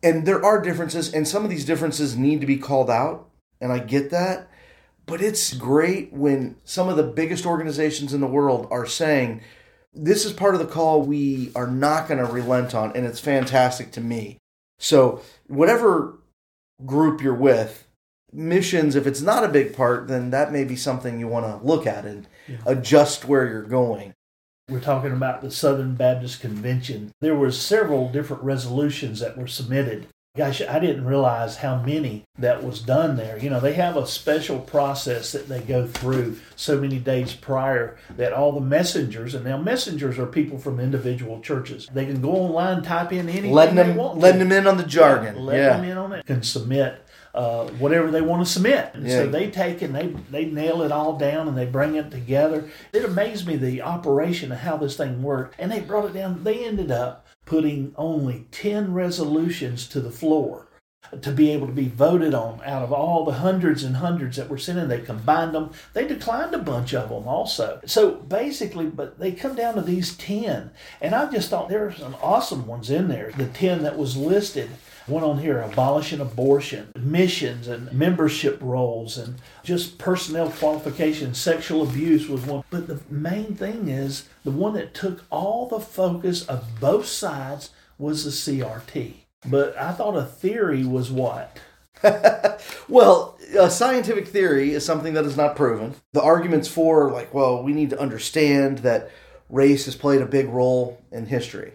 and 0.02 0.26
there 0.26 0.44
are 0.44 0.60
differences 0.60 1.14
and 1.14 1.28
some 1.28 1.44
of 1.44 1.52
these 1.52 1.66
differences 1.66 2.18
need 2.18 2.42
to 2.42 2.48
be 2.48 2.58
called 2.58 2.90
out 2.90 3.30
and 3.66 3.74
I 3.74 3.80
get 3.80 4.12
that. 4.12 4.48
But 5.08 5.22
it's 5.22 5.54
great 5.54 6.14
when 6.14 6.56
some 6.64 6.88
of 6.88 6.96
the 6.98 7.04
biggest 7.04 7.46
organizations 7.46 8.14
in 8.14 8.22
the 8.22 8.28
world 8.28 8.68
are 8.72 8.86
saying, 8.86 9.42
this 9.94 10.26
is 10.26 10.34
part 10.34 10.56
of 10.56 10.60
the 10.62 10.68
call 10.68 11.02
we 11.02 11.52
are 11.56 11.68
not 11.68 12.08
going 12.08 12.26
to 12.26 12.32
relent 12.32 12.74
on, 12.74 12.92
and 12.96 13.06
it's 13.06 13.20
fantastic 13.20 13.92
to 13.94 14.02
me. 14.02 14.38
So, 14.80 15.22
whatever 15.48 16.20
group 16.86 17.22
you're 17.22 17.34
with, 17.34 17.88
missions, 18.34 18.96
if 18.96 19.08
it's 19.08 19.22
not 19.22 19.44
a 19.44 19.50
big 19.50 19.76
part, 19.76 20.08
then 20.08 20.32
that 20.32 20.52
may 20.52 20.64
be 20.64 20.76
something 20.76 21.20
you 21.20 21.28
want 21.28 21.46
to 21.46 21.66
look 21.66 21.88
at 21.88 22.06
and 22.06 22.28
Yeah. 22.48 22.58
adjust 22.66 23.26
where 23.26 23.48
you're 23.48 23.62
going. 23.64 24.14
We're 24.70 24.80
talking 24.82 25.12
about 25.12 25.42
the 25.42 25.52
Southern 25.52 25.96
Baptist 25.96 26.42
Convention. 26.42 27.12
There 27.22 27.36
were 27.36 27.52
several 27.52 28.10
different 28.10 28.44
resolutions 28.44 29.20
that 29.20 29.38
were 29.38 29.48
submitted. 29.48 30.08
Gosh, 30.36 30.62
I 30.62 30.80
didn't 30.80 31.06
realize 31.06 31.58
how 31.58 31.82
many 31.82 32.26
that 32.40 32.62
was 32.62 32.82
done 32.82 33.16
there. 33.16 33.38
You 33.38 33.50
know, 33.50 33.62
they 33.62 33.74
have 33.74 33.96
a 33.96 34.06
special 34.06 34.60
process 34.60 35.32
that 35.32 35.48
they 35.48 35.62
go 35.62 35.88
through 35.88 36.38
so 36.58 36.80
many 36.80 37.00
days 37.00 37.34
prior 37.34 37.98
that 38.18 38.34
all 38.34 38.52
the 38.52 38.60
messengers, 38.60 39.34
and 39.34 39.46
now 39.46 39.58
messengers 39.58 40.20
are 40.20 40.26
people 40.26 40.58
from 40.58 40.80
individual 40.82 41.40
churches. 41.40 41.88
They 41.94 42.06
can 42.06 42.22
go 42.22 42.32
online, 42.32 42.84
type 42.84 43.14
in 43.14 43.30
anything 43.30 43.54
Letting 43.54 43.76
they 43.76 43.84
them, 43.84 44.20
letting 44.20 44.40
them 44.40 44.52
in 44.52 44.68
on 44.68 44.76
the 44.76 44.84
jargon. 44.84 45.36
Yeah, 45.36 45.42
let 45.42 45.58
Yeah. 45.58 45.78
them 45.78 45.86
in 45.90 45.98
on 45.98 46.12
it. 46.12 46.26
Can 46.26 46.44
submit 46.44 47.02
uh, 47.36 47.68
whatever 47.80 48.10
they 48.12 48.22
want 48.22 48.46
to 48.46 48.52
submit. 48.52 48.92
And 48.94 49.10
so 49.12 49.28
they 49.28 49.52
take 49.52 49.82
and 49.82 49.94
they 49.94 50.08
they 50.32 50.46
nail 50.46 50.82
it 50.82 50.92
all 50.92 51.18
down 51.18 51.48
and 51.50 51.58
they 51.58 51.66
bring 51.66 51.96
it 51.96 52.10
together. 52.10 52.70
It 52.94 53.04
amazed 53.04 53.46
me 53.46 53.58
the 53.58 53.82
operation 53.82 54.52
of 54.54 54.60
how 54.60 54.78
this 54.78 54.96
thing 54.96 55.22
worked. 55.22 55.56
And 55.60 55.72
they 55.72 55.82
brought 55.82 56.06
it 56.06 56.14
down. 56.14 56.44
They 56.46 56.64
ended 56.66 56.92
up 56.92 57.25
putting 57.46 57.94
only 57.96 58.48
ten 58.52 58.94
resolutions 58.94 59.88
to 59.90 60.00
the 60.00 60.12
floor 60.12 60.68
to 61.22 61.32
be 61.32 61.52
able 61.52 61.68
to 61.68 61.74
be 61.74 61.88
voted 61.88 62.34
on 62.34 62.62
out 62.66 62.84
of 62.84 62.92
all 62.92 63.26
the 63.26 63.34
hundreds 63.34 63.84
and 63.84 63.98
hundreds 63.98 64.38
that 64.38 64.50
were 64.50 64.58
sent 64.58 64.80
in. 64.80 64.88
They 64.88 65.02
combined 65.02 65.54
them. 65.54 65.72
They 65.94 66.08
declined 66.08 66.54
a 66.54 66.60
bunch 66.60 66.94
of 66.94 67.10
them 67.10 67.28
also. 67.28 67.80
So 67.86 68.16
basically, 68.16 68.88
but 68.88 69.20
they 69.20 69.32
come 69.32 69.56
down 69.56 69.76
to 69.76 69.82
these 69.82 70.18
10. 70.18 70.72
And 71.02 71.16
I 71.16 71.32
just 71.32 71.50
thought 71.50 71.70
there 71.70 71.88
are 71.88 71.94
some 71.94 72.16
awesome 72.22 72.66
ones 72.66 72.90
in 72.90 73.08
there. 73.08 73.32
The 73.38 73.48
10 73.48 73.84
that 73.84 73.98
was 73.98 74.18
listed. 74.18 74.70
One 75.08 75.24
on 75.24 75.40
here, 75.40 75.62
abolishing 75.62 76.20
abortion, 76.20 76.92
missions 76.98 77.68
and 77.68 77.92
membership 77.94 78.58
roles, 78.60 79.18
and 79.18 79.36
just 79.64 80.00
personnel 80.00 80.50
qualifications. 80.50 81.38
Sexual 81.38 81.84
abuse 81.84 82.28
was 82.28 82.46
one. 82.46 82.64
But 82.72 82.88
the 82.88 83.00
main 83.10 83.56
thing 83.56 83.88
is 83.88 84.28
the 84.44 84.52
one 84.52 84.74
that 84.74 84.96
took 84.96 85.24
all 85.30 85.68
the 85.68 85.80
focus 85.80 86.44
of 86.48 86.80
both 86.80 87.06
sides 87.06 87.70
was 88.00 88.24
the 88.26 88.32
CRT. 88.32 89.14
But 89.48 89.78
I 89.78 89.92
thought 89.92 90.18
a 90.18 90.24
theory 90.24 90.84
was 90.84 91.12
what? 91.12 91.60
Well, 92.88 93.38
a 93.58 93.70
scientific 93.70 94.28
theory 94.28 94.72
is 94.72 94.86
something 94.86 95.14
that 95.14 95.26
is 95.26 95.38
not 95.38 95.56
proven. 95.56 95.96
The 96.14 96.22
arguments 96.22 96.68
for, 96.68 97.12
like, 97.12 97.34
well, 97.34 97.64
we 97.64 97.74
need 97.74 97.90
to 97.92 98.00
understand 98.00 98.80
that 98.80 99.10
race 99.50 99.86
has 99.86 99.96
played 99.96 100.22
a 100.22 100.28
big 100.28 100.48
role 100.50 101.02
in 101.12 101.26
history. 101.26 101.74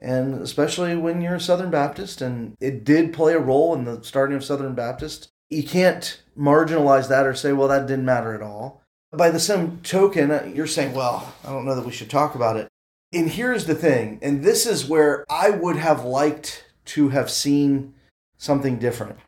And 0.00 0.40
especially 0.40 0.96
when 0.96 1.20
you're 1.20 1.36
a 1.36 1.40
Southern 1.40 1.70
Baptist, 1.70 2.20
and 2.20 2.56
it 2.60 2.84
did 2.84 3.12
play 3.12 3.34
a 3.34 3.40
role 3.40 3.74
in 3.74 3.84
the 3.84 4.02
starting 4.02 4.36
of 4.36 4.44
Southern 4.44 4.74
Baptist, 4.74 5.28
you 5.50 5.64
can't 5.64 6.22
marginalize 6.38 7.08
that 7.08 7.26
or 7.26 7.34
say, 7.34 7.52
well, 7.52 7.68
that 7.68 7.86
didn't 7.86 8.04
matter 8.04 8.34
at 8.34 8.42
all. 8.42 8.82
By 9.12 9.30
the 9.30 9.40
same 9.40 9.80
token, 9.82 10.30
uh, 10.30 10.48
you're 10.54 10.66
saying, 10.66 10.94
well, 10.94 11.34
I 11.44 11.50
don't 11.50 11.64
know 11.64 11.74
that 11.74 11.86
we 11.86 11.92
should 11.92 12.10
talk 12.10 12.34
about 12.34 12.56
it. 12.56 12.68
And 13.12 13.30
here's 13.30 13.64
the 13.64 13.74
thing, 13.74 14.18
and 14.20 14.44
this 14.44 14.66
is 14.66 14.86
where 14.86 15.24
I 15.30 15.50
would 15.50 15.76
have 15.76 16.04
liked 16.04 16.66
to 16.86 17.08
have 17.08 17.30
seen 17.30 17.94
something 18.36 18.78
different 18.78 19.18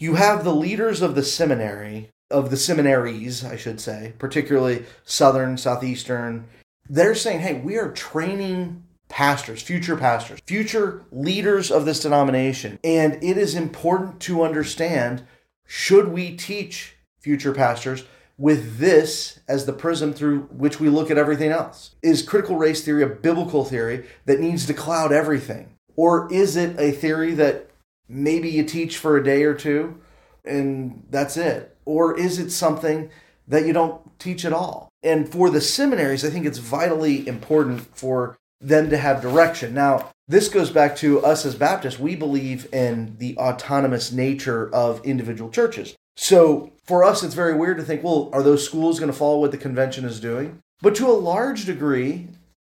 you 0.00 0.14
have 0.14 0.42
the 0.42 0.54
leaders 0.54 1.02
of 1.02 1.14
the 1.14 1.22
seminary, 1.22 2.08
of 2.30 2.50
the 2.50 2.56
seminaries, 2.56 3.44
I 3.44 3.56
should 3.56 3.80
say, 3.80 4.14
particularly 4.18 4.86
Southern, 5.04 5.58
Southeastern. 5.58 6.46
They're 6.88 7.14
saying, 7.14 7.40
hey, 7.40 7.60
we 7.60 7.76
are 7.76 7.92
training 7.92 8.82
pastors, 9.10 9.60
future 9.60 9.96
pastors, 9.96 10.40
future 10.46 11.04
leaders 11.12 11.70
of 11.70 11.84
this 11.84 12.00
denomination. 12.00 12.78
And 12.82 13.22
it 13.22 13.36
is 13.36 13.54
important 13.54 14.20
to 14.20 14.42
understand 14.42 15.24
should 15.66 16.08
we 16.08 16.34
teach 16.34 16.96
future 17.20 17.52
pastors 17.52 18.04
with 18.38 18.78
this 18.78 19.40
as 19.46 19.66
the 19.66 19.72
prism 19.72 20.14
through 20.14 20.40
which 20.44 20.80
we 20.80 20.88
look 20.88 21.10
at 21.10 21.18
everything 21.18 21.50
else? 21.50 21.94
Is 22.02 22.22
critical 22.22 22.56
race 22.56 22.82
theory 22.82 23.02
a 23.02 23.08
biblical 23.08 23.64
theory 23.64 24.06
that 24.24 24.40
needs 24.40 24.66
to 24.66 24.74
cloud 24.74 25.12
everything? 25.12 25.76
Or 25.96 26.32
is 26.32 26.56
it 26.56 26.80
a 26.80 26.92
theory 26.92 27.34
that 27.34 27.68
maybe 28.08 28.48
you 28.48 28.64
teach 28.64 28.96
for 28.96 29.16
a 29.16 29.24
day 29.24 29.42
or 29.42 29.54
two 29.54 30.00
and 30.44 31.04
that's 31.10 31.36
it? 31.36 31.76
Or 31.84 32.18
is 32.18 32.38
it 32.38 32.50
something 32.50 33.10
that 33.46 33.66
you 33.66 33.72
don't 33.72 34.18
teach 34.18 34.44
at 34.44 34.52
all? 34.52 34.88
And 35.02 35.30
for 35.30 35.50
the 35.50 35.60
seminaries, 35.60 36.24
I 36.24 36.30
think 36.30 36.46
it's 36.46 36.58
vitally 36.58 37.26
important 37.26 37.96
for 37.96 38.38
them 38.60 38.90
to 38.90 38.98
have 38.98 39.22
direction. 39.22 39.74
Now, 39.74 40.12
this 40.28 40.48
goes 40.48 40.70
back 40.70 40.94
to 40.96 41.24
us 41.24 41.44
as 41.44 41.54
Baptists. 41.54 41.98
We 41.98 42.14
believe 42.14 42.72
in 42.72 43.16
the 43.18 43.36
autonomous 43.36 44.12
nature 44.12 44.72
of 44.72 45.04
individual 45.04 45.50
churches. 45.50 45.96
So 46.16 46.72
for 46.84 47.02
us, 47.02 47.22
it's 47.22 47.34
very 47.34 47.54
weird 47.54 47.78
to 47.78 47.82
think, 47.82 48.04
well, 48.04 48.30
are 48.32 48.42
those 48.42 48.64
schools 48.64 49.00
going 49.00 49.10
to 49.10 49.16
follow 49.16 49.40
what 49.40 49.50
the 49.52 49.58
convention 49.58 50.04
is 50.04 50.20
doing? 50.20 50.60
But 50.82 50.94
to 50.96 51.08
a 51.08 51.12
large 51.12 51.64
degree, 51.64 52.28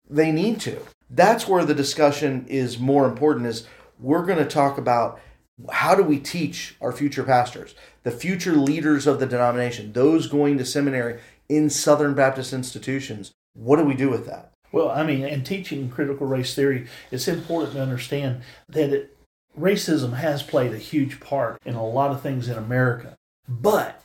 they 0.09 0.33
need 0.33 0.61
to. 0.61 0.81
That's 1.09 1.47
where 1.47 1.65
the 1.65 1.75
discussion 1.75 2.47
is 2.49 2.79
more 2.79 3.07
important 3.07 3.47
is 3.47 3.67
we're 4.01 4.27
going 4.27 4.39
to 4.39 4.45
talk 4.45 4.79
about 4.79 5.21
how 5.71 5.95
do 5.95 6.03
we 6.03 6.19
teach 6.19 6.77
our 6.81 6.93
future 6.93 7.23
pastors, 7.23 7.75
the 8.03 8.11
future 8.11 8.55
leaders 8.55 9.07
of 9.07 9.21
the 9.21 9.27
denomination, 9.27 9.93
those 9.93 10.27
going 10.27 10.59
to 10.59 10.65
seminary 10.65 11.21
in 11.49 11.71
Southern 11.71 12.15
Baptist 12.15 12.53
institutions. 12.53 13.33
What 13.55 13.77
do 13.77 13.85
we 13.85 13.95
do 13.95 14.11
with 14.11 14.27
that? 14.27 14.53
Well, 14.73 14.91
I 14.91 15.05
mean, 15.05 15.25
in 15.25 15.45
teaching 15.45 15.89
critical 15.89 16.27
race 16.27 16.55
theory, 16.55 16.87
it's 17.11 17.29
important 17.29 17.75
to 17.75 17.83
understand 17.83 18.43
that 18.69 18.93
it, 18.93 19.17
racism 19.59 20.15
has 20.15 20.43
played 20.43 20.73
a 20.73 20.79
huge 20.79 21.21
part 21.21 21.61
in 21.65 21.75
a 21.75 21.87
lot 21.87 22.11
of 22.11 22.21
things 22.21 22.49
in 22.49 22.59
America. 22.59 23.17
But 23.49 24.03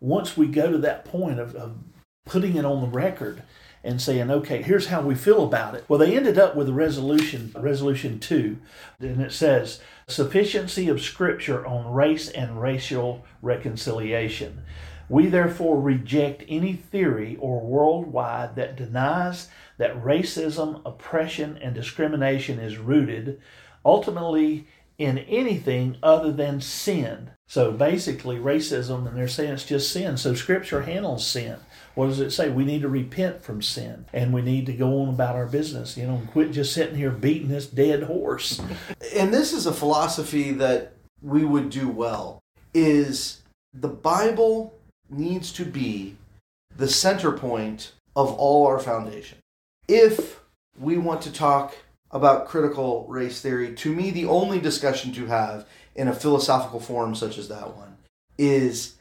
once 0.00 0.36
we 0.36 0.46
go 0.46 0.70
to 0.70 0.78
that 0.78 1.04
point 1.04 1.38
of, 1.38 1.54
of 1.54 1.76
putting 2.24 2.56
it 2.56 2.64
on 2.64 2.80
the 2.80 2.86
record 2.86 3.42
and 3.82 4.00
saying, 4.00 4.30
okay, 4.30 4.62
here's 4.62 4.86
how 4.86 5.00
we 5.00 5.14
feel 5.14 5.42
about 5.42 5.74
it. 5.74 5.84
Well, 5.88 5.98
they 5.98 6.16
ended 6.16 6.38
up 6.38 6.54
with 6.54 6.68
a 6.68 6.72
resolution, 6.72 7.50
resolution 7.56 8.18
two, 8.20 8.58
and 9.00 9.20
it 9.22 9.32
says 9.32 9.80
sufficiency 10.06 10.88
of 10.88 11.00
scripture 11.00 11.66
on 11.66 11.92
race 11.92 12.28
and 12.28 12.60
racial 12.60 13.24
reconciliation. 13.40 14.62
We 15.10 15.26
therefore 15.26 15.80
reject 15.80 16.44
any 16.48 16.74
theory 16.74 17.36
or 17.40 17.60
worldwide 17.60 18.54
that 18.54 18.76
denies 18.76 19.48
that 19.76 20.00
racism, 20.02 20.80
oppression, 20.86 21.58
and 21.60 21.74
discrimination 21.74 22.60
is 22.60 22.78
rooted 22.78 23.40
ultimately 23.84 24.68
in 24.98 25.18
anything 25.18 25.96
other 26.00 26.30
than 26.30 26.60
sin. 26.60 27.32
So 27.48 27.72
basically, 27.72 28.36
racism, 28.36 29.08
and 29.08 29.16
they're 29.16 29.26
saying 29.26 29.54
it's 29.54 29.64
just 29.64 29.90
sin. 29.90 30.16
So 30.16 30.34
Scripture 30.34 30.82
handles 30.82 31.26
sin. 31.26 31.56
What 31.96 32.06
does 32.06 32.20
it 32.20 32.30
say? 32.30 32.48
We 32.48 32.64
need 32.64 32.82
to 32.82 32.88
repent 32.88 33.42
from 33.42 33.62
sin 33.62 34.06
and 34.12 34.32
we 34.32 34.42
need 34.42 34.66
to 34.66 34.72
go 34.72 35.02
on 35.02 35.08
about 35.08 35.34
our 35.34 35.46
business, 35.46 35.96
you 35.96 36.06
know, 36.06 36.14
and 36.14 36.30
quit 36.30 36.52
just 36.52 36.72
sitting 36.72 36.94
here 36.94 37.10
beating 37.10 37.48
this 37.48 37.66
dead 37.66 38.04
horse. 38.04 38.62
And 39.16 39.34
this 39.34 39.52
is 39.52 39.66
a 39.66 39.72
philosophy 39.72 40.52
that 40.52 40.92
we 41.20 41.44
would 41.44 41.68
do 41.68 41.88
well 41.88 42.40
is 42.72 43.42
the 43.74 43.88
Bible 43.88 44.78
needs 45.10 45.52
to 45.52 45.64
be 45.64 46.16
the 46.76 46.88
center 46.88 47.32
point 47.32 47.92
of 48.16 48.32
all 48.32 48.66
our 48.66 48.78
foundation. 48.78 49.38
If 49.88 50.40
we 50.78 50.98
want 50.98 51.22
to 51.22 51.32
talk 51.32 51.76
about 52.10 52.48
critical 52.48 53.06
race 53.08 53.40
theory, 53.40 53.74
to 53.74 53.94
me 53.94 54.10
the 54.10 54.26
only 54.26 54.60
discussion 54.60 55.12
to 55.12 55.26
have 55.26 55.66
in 55.94 56.08
a 56.08 56.14
philosophical 56.14 56.80
forum 56.80 57.14
such 57.14 57.38
as 57.38 57.48
that 57.48 57.76
one 57.76 57.96
is 58.38 58.96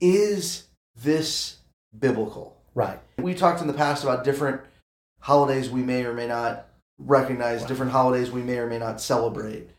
is 0.00 0.64
this 1.02 1.56
biblical? 1.98 2.56
Right. 2.74 2.98
We 3.18 3.34
talked 3.34 3.62
in 3.62 3.66
the 3.66 3.72
past 3.72 4.04
about 4.04 4.24
different 4.24 4.60
holidays 5.20 5.70
we 5.70 5.82
may 5.82 6.04
or 6.04 6.12
may 6.12 6.26
not 6.26 6.68
recognize, 6.98 7.64
different 7.64 7.92
holidays 7.92 8.30
we 8.30 8.42
may 8.42 8.58
or 8.58 8.66
may 8.66 8.78
not 8.78 9.00
celebrate. 9.00 9.70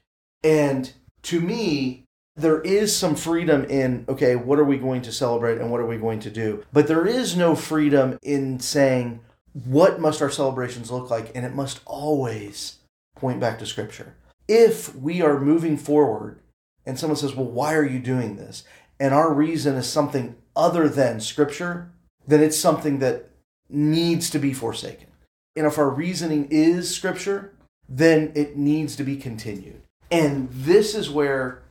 And 0.44 0.92
to 1.24 1.40
me, 1.40 2.06
there 2.38 2.62
is 2.62 2.96
some 2.96 3.16
freedom 3.16 3.66
in, 3.66 4.06
okay, 4.08 4.36
what 4.36 4.60
are 4.60 4.64
we 4.64 4.78
going 4.78 5.02
to 5.02 5.12
celebrate 5.12 5.58
and 5.58 5.72
what 5.72 5.82
are 5.82 5.88
we 5.88 5.98
going 5.98 6.20
to 6.22 6.30
do? 6.30 6.64
But 6.72 6.88
there 6.88 7.06
is 7.06 7.36
no 7.36 7.56
freedom 7.56 8.20
in 8.22 8.60
saying, 8.60 9.22
what 9.66 10.00
must 10.00 10.22
our 10.22 10.30
celebrations 10.30 10.92
look 10.92 11.10
like? 11.10 11.32
And 11.36 11.46
it 11.46 11.56
must 11.56 11.82
always 11.86 12.78
point 13.16 13.40
back 13.40 13.58
to 13.60 13.66
Scripture. 13.66 14.16
If 14.48 14.96
we 14.96 15.22
are 15.22 15.40
moving 15.40 15.78
forward 15.78 16.40
and 16.86 16.98
someone 16.98 17.18
says, 17.18 17.36
well, 17.36 17.48
why 17.48 17.74
are 17.74 17.86
you 17.86 18.00
doing 18.00 18.36
this? 18.36 18.64
And 19.00 19.16
our 19.16 19.34
reason 19.34 19.76
is 19.76 19.90
something 19.90 20.36
other 20.56 20.88
than 20.88 21.20
Scripture, 21.20 21.90
then 22.28 22.42
it's 22.42 22.58
something 22.58 23.00
that 23.00 23.32
needs 23.68 24.30
to 24.30 24.40
be 24.40 24.54
forsaken. 24.54 25.08
And 25.56 25.66
if 25.66 25.80
our 25.80 25.90
reasoning 25.90 26.48
is 26.52 26.96
Scripture, 26.96 27.54
then 27.90 28.32
it 28.36 28.58
needs 28.58 28.96
to 28.98 29.04
be 29.04 29.18
continued. 29.18 29.82
And 30.12 30.50
this 30.52 30.94
is 30.94 31.10
where, 31.10 31.64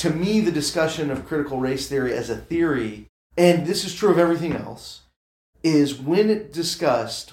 to 0.00 0.10
me, 0.10 0.40
the 0.40 0.50
discussion 0.50 1.10
of 1.10 1.26
critical 1.26 1.58
race 1.58 1.88
theory 1.88 2.14
as 2.14 2.30
a 2.30 2.36
theory 2.36 3.10
and 3.36 3.66
this 3.66 3.84
is 3.84 3.94
true 3.94 4.10
of 4.10 4.18
everything 4.18 4.52
else, 4.54 5.02
is 5.62 5.98
when 5.98 6.30
it 6.30 6.52
discussed, 6.52 7.32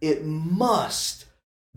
it 0.00 0.24
must 0.24 1.26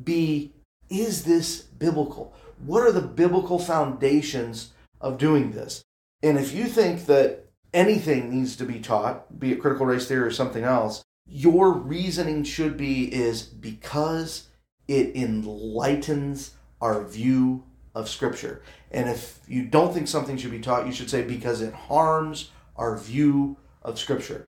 be 0.01 0.53
is 0.89 1.23
this 1.23 1.61
biblical? 1.61 2.33
What 2.63 2.83
are 2.83 2.91
the 2.91 3.01
biblical 3.01 3.57
foundations 3.57 4.73
of 5.01 5.17
doing 5.17 5.51
this? 5.51 5.83
And 6.21 6.37
if 6.37 6.53
you 6.53 6.65
think 6.65 7.07
that 7.07 7.47
anything 7.73 8.29
needs 8.29 8.55
to 8.57 8.65
be 8.65 8.79
taught, 8.79 9.39
be 9.39 9.51
it 9.51 9.61
critical 9.61 9.87
race 9.87 10.07
theory 10.07 10.27
or 10.27 10.31
something 10.31 10.63
else, 10.63 11.03
your 11.25 11.71
reasoning 11.71 12.43
should 12.43 12.77
be 12.77 13.11
is 13.13 13.41
because 13.41 14.49
it 14.87 15.15
enlightens 15.15 16.51
our 16.79 17.03
view 17.03 17.63
of 17.93 18.09
scripture. 18.09 18.61
And 18.91 19.09
if 19.09 19.39
you 19.47 19.65
don't 19.65 19.93
think 19.93 20.07
something 20.07 20.37
should 20.37 20.51
be 20.51 20.59
taught, 20.59 20.87
you 20.87 20.93
should 20.93 21.09
say 21.09 21.21
because 21.21 21.61
it 21.61 21.73
harms 21.73 22.51
our 22.75 22.97
view 22.97 23.57
of 23.81 23.99
scripture. 23.99 24.45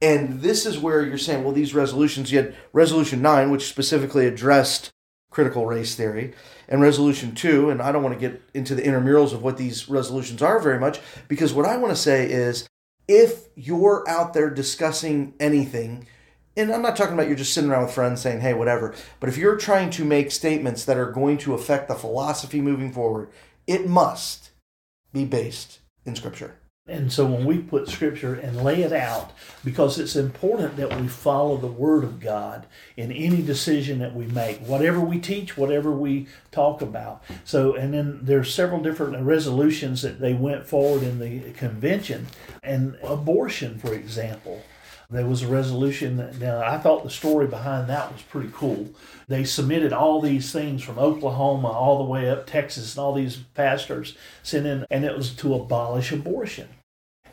And 0.00 0.42
this 0.42 0.66
is 0.66 0.78
where 0.78 1.02
you're 1.02 1.18
saying, 1.18 1.44
well, 1.44 1.52
these 1.52 1.74
resolutions, 1.74 2.30
you 2.30 2.38
had 2.38 2.54
resolution 2.72 3.22
9, 3.22 3.50
which 3.50 3.68
specifically 3.68 4.26
addressed 4.26 4.90
critical 5.30 5.66
race 5.66 5.94
theory, 5.96 6.32
and 6.68 6.80
resolution 6.80 7.34
2, 7.34 7.70
and 7.70 7.82
I 7.82 7.90
don't 7.90 8.02
want 8.02 8.14
to 8.14 8.20
get 8.20 8.40
into 8.54 8.74
the 8.74 8.82
intramurals 8.82 9.32
of 9.32 9.42
what 9.42 9.56
these 9.56 9.88
resolutions 9.88 10.42
are 10.42 10.60
very 10.60 10.78
much, 10.78 11.00
because 11.26 11.52
what 11.52 11.66
I 11.66 11.76
want 11.76 11.90
to 11.92 12.00
say 12.00 12.30
is 12.30 12.68
if 13.08 13.48
you're 13.56 14.04
out 14.08 14.32
there 14.32 14.48
discussing 14.48 15.34
anything, 15.40 16.06
and 16.56 16.72
I'm 16.72 16.82
not 16.82 16.96
talking 16.96 17.14
about 17.14 17.28
you're 17.28 17.36
just 17.36 17.52
sitting 17.52 17.70
around 17.70 17.84
with 17.84 17.94
friends 17.94 18.20
saying, 18.20 18.40
hey, 18.40 18.54
whatever, 18.54 18.94
but 19.20 19.28
if 19.28 19.36
you're 19.36 19.56
trying 19.56 19.90
to 19.90 20.04
make 20.04 20.30
statements 20.30 20.84
that 20.84 20.96
are 20.96 21.10
going 21.10 21.38
to 21.38 21.54
affect 21.54 21.88
the 21.88 21.94
philosophy 21.94 22.60
moving 22.60 22.92
forward, 22.92 23.28
it 23.66 23.88
must 23.88 24.50
be 25.12 25.24
based 25.24 25.80
in 26.04 26.14
Scripture. 26.14 26.56
And 26.86 27.10
so 27.10 27.24
when 27.24 27.46
we 27.46 27.60
put 27.60 27.88
scripture 27.88 28.34
and 28.34 28.62
lay 28.62 28.82
it 28.82 28.92
out, 28.92 29.32
because 29.64 29.98
it's 29.98 30.16
important 30.16 30.76
that 30.76 31.00
we 31.00 31.08
follow 31.08 31.56
the 31.56 31.66
word 31.66 32.04
of 32.04 32.20
God 32.20 32.66
in 32.94 33.10
any 33.10 33.40
decision 33.40 34.00
that 34.00 34.14
we 34.14 34.26
make, 34.26 34.58
whatever 34.58 35.00
we 35.00 35.18
teach, 35.18 35.56
whatever 35.56 35.90
we 35.90 36.26
talk 36.52 36.82
about. 36.82 37.24
So, 37.42 37.74
and 37.74 37.94
then 37.94 38.18
there's 38.20 38.52
several 38.52 38.82
different 38.82 39.16
resolutions 39.24 40.02
that 40.02 40.20
they 40.20 40.34
went 40.34 40.66
forward 40.66 41.02
in 41.02 41.20
the 41.20 41.52
convention, 41.52 42.26
and 42.62 42.98
abortion, 43.02 43.78
for 43.78 43.94
example. 43.94 44.62
There 45.10 45.26
was 45.26 45.42
a 45.42 45.48
resolution. 45.48 46.16
That, 46.16 46.38
now, 46.38 46.60
I 46.60 46.78
thought 46.78 47.04
the 47.04 47.10
story 47.10 47.46
behind 47.46 47.88
that 47.88 48.12
was 48.12 48.22
pretty 48.22 48.50
cool. 48.52 48.90
They 49.28 49.44
submitted 49.44 49.92
all 49.92 50.20
these 50.20 50.52
things 50.52 50.82
from 50.82 50.98
Oklahoma 50.98 51.68
all 51.68 51.98
the 51.98 52.10
way 52.10 52.28
up 52.30 52.46
Texas, 52.46 52.96
and 52.96 53.04
all 53.04 53.14
these 53.14 53.36
pastors 53.54 54.16
sent 54.42 54.66
in, 54.66 54.86
and 54.90 55.04
it 55.04 55.16
was 55.16 55.30
to 55.36 55.54
abolish 55.54 56.12
abortion. 56.12 56.68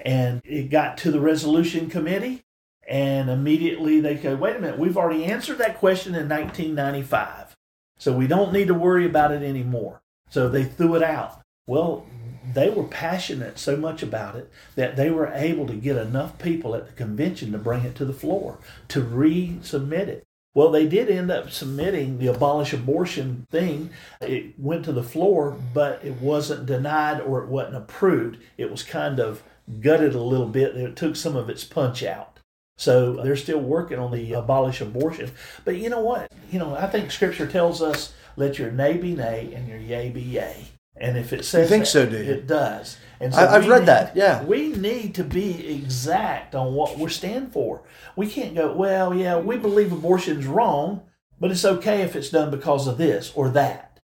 And 0.03 0.41
it 0.43 0.69
got 0.69 0.97
to 0.99 1.11
the 1.11 1.19
resolution 1.19 1.89
committee, 1.89 2.43
and 2.87 3.29
immediately 3.29 3.99
they 3.99 4.15
go, 4.15 4.35
wait 4.35 4.55
a 4.55 4.59
minute, 4.59 4.79
we've 4.79 4.97
already 4.97 5.25
answered 5.25 5.59
that 5.59 5.77
question 5.77 6.13
in 6.13 6.27
1995. 6.27 7.55
So 7.97 8.11
we 8.11 8.27
don't 8.27 8.51
need 8.51 8.67
to 8.67 8.73
worry 8.73 9.05
about 9.05 9.31
it 9.31 9.43
anymore. 9.43 10.01
So 10.29 10.49
they 10.49 10.63
threw 10.63 10.95
it 10.95 11.03
out. 11.03 11.41
Well, 11.67 12.05
they 12.53 12.69
were 12.69 12.83
passionate 12.83 13.59
so 13.59 13.75
much 13.75 14.01
about 14.01 14.35
it 14.35 14.51
that 14.75 14.95
they 14.95 15.09
were 15.09 15.27
able 15.27 15.67
to 15.67 15.75
get 15.75 15.97
enough 15.97 16.39
people 16.39 16.75
at 16.75 16.87
the 16.87 16.93
convention 16.93 17.51
to 17.51 17.57
bring 17.57 17.83
it 17.83 17.95
to 17.95 18.05
the 18.05 18.13
floor 18.13 18.57
to 18.87 19.01
resubmit 19.01 20.07
it. 20.07 20.23
Well, 20.53 20.69
they 20.69 20.85
did 20.85 21.09
end 21.09 21.31
up 21.31 21.49
submitting 21.49 22.17
the 22.17 22.27
abolish 22.27 22.73
abortion 22.73 23.47
thing. 23.49 23.91
It 24.19 24.59
went 24.59 24.83
to 24.85 24.91
the 24.91 25.03
floor, 25.03 25.57
but 25.73 26.03
it 26.03 26.19
wasn't 26.19 26.65
denied 26.65 27.21
or 27.21 27.41
it 27.41 27.47
wasn't 27.47 27.77
approved. 27.77 28.37
It 28.57 28.69
was 28.69 28.83
kind 28.83 29.19
of 29.19 29.43
gutted 29.79 30.13
a 30.13 30.21
little 30.21 30.49
bit. 30.49 30.75
It 30.75 30.97
took 30.97 31.15
some 31.15 31.37
of 31.37 31.49
its 31.49 31.63
punch 31.63 32.03
out. 32.03 32.39
So 32.77 33.13
they're 33.13 33.37
still 33.37 33.61
working 33.61 33.99
on 33.99 34.11
the 34.11 34.33
abolish 34.33 34.81
abortion. 34.81 35.31
But 35.63 35.77
you 35.77 35.89
know 35.89 36.01
what? 36.01 36.29
You 36.51 36.59
know, 36.59 36.75
I 36.75 36.87
think 36.87 37.11
Scripture 37.11 37.47
tells 37.47 37.81
us, 37.81 38.13
"Let 38.35 38.59
your 38.59 38.71
nay 38.71 38.97
be 38.97 39.15
nay 39.15 39.53
and 39.55 39.67
your 39.67 39.77
yea 39.77 40.09
be 40.09 40.21
yea." 40.21 40.65
And 41.01 41.17
if 41.17 41.33
it 41.33 41.43
says 41.43 41.63
You 41.63 41.69
think 41.69 41.83
that, 41.83 41.89
so, 41.89 42.05
do 42.05 42.17
you? 42.17 42.31
it 42.31 42.47
does. 42.47 42.97
And 43.19 43.33
I- 43.33 43.55
I've 43.55 43.67
read 43.67 43.79
need- 43.81 43.87
that, 43.87 44.15
yeah. 44.15 44.43
we 44.43 44.69
need 44.69 45.15
to 45.15 45.23
be 45.23 45.67
exact 45.75 46.55
on 46.55 46.73
what 46.75 46.97
we 46.97 47.09
stand 47.09 47.51
for. 47.51 47.81
We 48.15 48.27
can't 48.27 48.55
go, 48.55 48.71
well, 48.73 49.13
yeah, 49.13 49.37
we 49.39 49.57
believe 49.57 49.91
abortion's 49.91 50.45
wrong, 50.45 51.01
but 51.39 51.51
it's 51.51 51.65
okay 51.65 52.01
if 52.03 52.15
it's 52.15 52.29
done 52.29 52.51
because 52.51 52.87
of 52.87 52.97
this 52.97 53.31
or 53.35 53.49
that. 53.49 53.99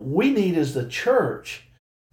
We 0.00 0.30
need, 0.30 0.56
as 0.58 0.74
the 0.74 0.86
church, 0.88 1.68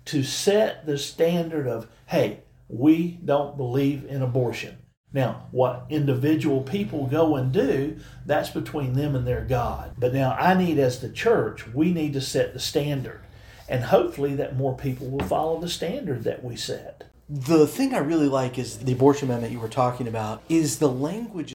to 0.05 0.23
set 0.23 0.85
the 0.85 0.97
standard 0.97 1.67
of, 1.67 1.87
hey, 2.07 2.41
we 2.69 3.19
don't 3.25 3.57
believe 3.57 4.05
in 4.05 4.21
abortion. 4.21 4.77
Now, 5.13 5.47
what 5.51 5.85
individual 5.89 6.61
people 6.61 7.07
go 7.07 7.35
and 7.37 7.51
do, 7.51 7.97
that's 8.25 8.49
between 8.49 8.93
them 8.93 9.15
and 9.15 9.25
their 9.25 9.41
God. 9.45 9.93
But 9.97 10.13
now, 10.13 10.35
I 10.39 10.53
need, 10.53 10.77
as 10.79 10.99
the 10.99 11.09
church, 11.09 11.65
we 11.73 11.91
need 11.93 12.13
to 12.13 12.21
set 12.21 12.53
the 12.53 12.59
standard. 12.59 13.21
And 13.69 13.83
hopefully, 13.83 14.35
that 14.35 14.55
more 14.55 14.75
people 14.75 15.07
will 15.07 15.27
follow 15.27 15.59
the 15.59 15.69
standard 15.69 16.23
that 16.23 16.43
we 16.43 16.55
set. 16.55 17.03
The 17.29 17.67
thing 17.67 17.93
I 17.93 17.99
really 17.99 18.29
like 18.29 18.57
is 18.57 18.79
the 18.79 18.93
abortion 18.93 19.27
amendment 19.27 19.51
you 19.51 19.59
were 19.59 19.67
talking 19.67 20.07
about 20.07 20.41
is 20.47 20.79
the 20.79 20.87
language 20.87 21.53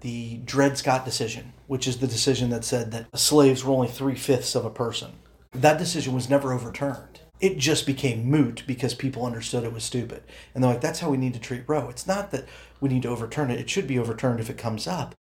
the 0.00 0.38
Dred 0.44 0.78
Scott 0.78 1.04
decision, 1.04 1.52
which 1.66 1.86
is 1.86 1.98
the 1.98 2.06
decision 2.06 2.50
that 2.50 2.64
said 2.64 2.90
that 2.90 3.06
slaves 3.18 3.64
were 3.64 3.74
only 3.74 3.88
three 3.88 4.14
fifths 4.14 4.54
of 4.54 4.64
a 4.64 4.70
person. 4.70 5.12
That 5.52 5.78
decision 5.78 6.14
was 6.14 6.30
never 6.30 6.52
overturned. 6.52 7.20
It 7.40 7.58
just 7.58 7.86
became 7.86 8.24
moot 8.24 8.64
because 8.66 8.94
people 8.94 9.24
understood 9.24 9.64
it 9.64 9.72
was 9.72 9.84
stupid. 9.84 10.22
And 10.54 10.62
they're 10.62 10.72
like, 10.72 10.80
that's 10.80 11.00
how 11.00 11.10
we 11.10 11.16
need 11.16 11.34
to 11.34 11.40
treat 11.40 11.64
Roe. 11.66 11.88
It's 11.88 12.06
not 12.06 12.30
that 12.30 12.46
we 12.80 12.88
need 12.88 13.02
to 13.02 13.08
overturn 13.08 13.50
it, 13.50 13.60
it 13.60 13.70
should 13.70 13.86
be 13.86 13.98
overturned 13.98 14.40
if 14.40 14.50
it 14.50 14.58
comes 14.58 14.86
up. 14.86 15.14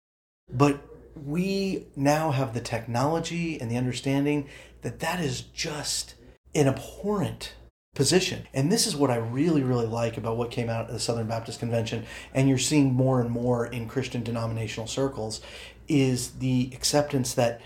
But 0.53 0.81
we 1.15 1.87
now 1.97 2.31
have 2.31 2.53
the 2.53 2.61
technology 2.61 3.61
and 3.61 3.71
the 3.71 3.77
understanding 3.77 4.49
that 4.83 5.01
that 5.01 5.21
is 5.21 5.41
just 5.41 6.15
an 6.57 6.69
abhorrent 6.69 7.55
position. 7.95 8.47
And 8.53 8.71
this 8.71 8.87
is 8.87 8.97
what 8.97 9.11
I 9.11 9.17
really, 9.17 9.63
really 9.63 9.87
like 9.87 10.17
about 10.17 10.37
what 10.37 10.51
came 10.51 10.69
out 10.69 10.87
of 10.87 10.93
the 10.93 11.01
Southern 11.01 11.27
Baptist 11.27 11.61
Convention, 11.61 12.05
and 12.35 12.49
you're 12.49 12.59
seeing 12.59 12.93
more 12.93 13.21
and 13.21 13.31
more 13.31 13.67
in 13.67 13.89
Christian 13.89 14.23
denominational 14.23 14.87
circles, 14.87 15.41
is 15.89 16.33
the 16.33 16.71
acceptance 16.73 17.35
that 17.35 17.61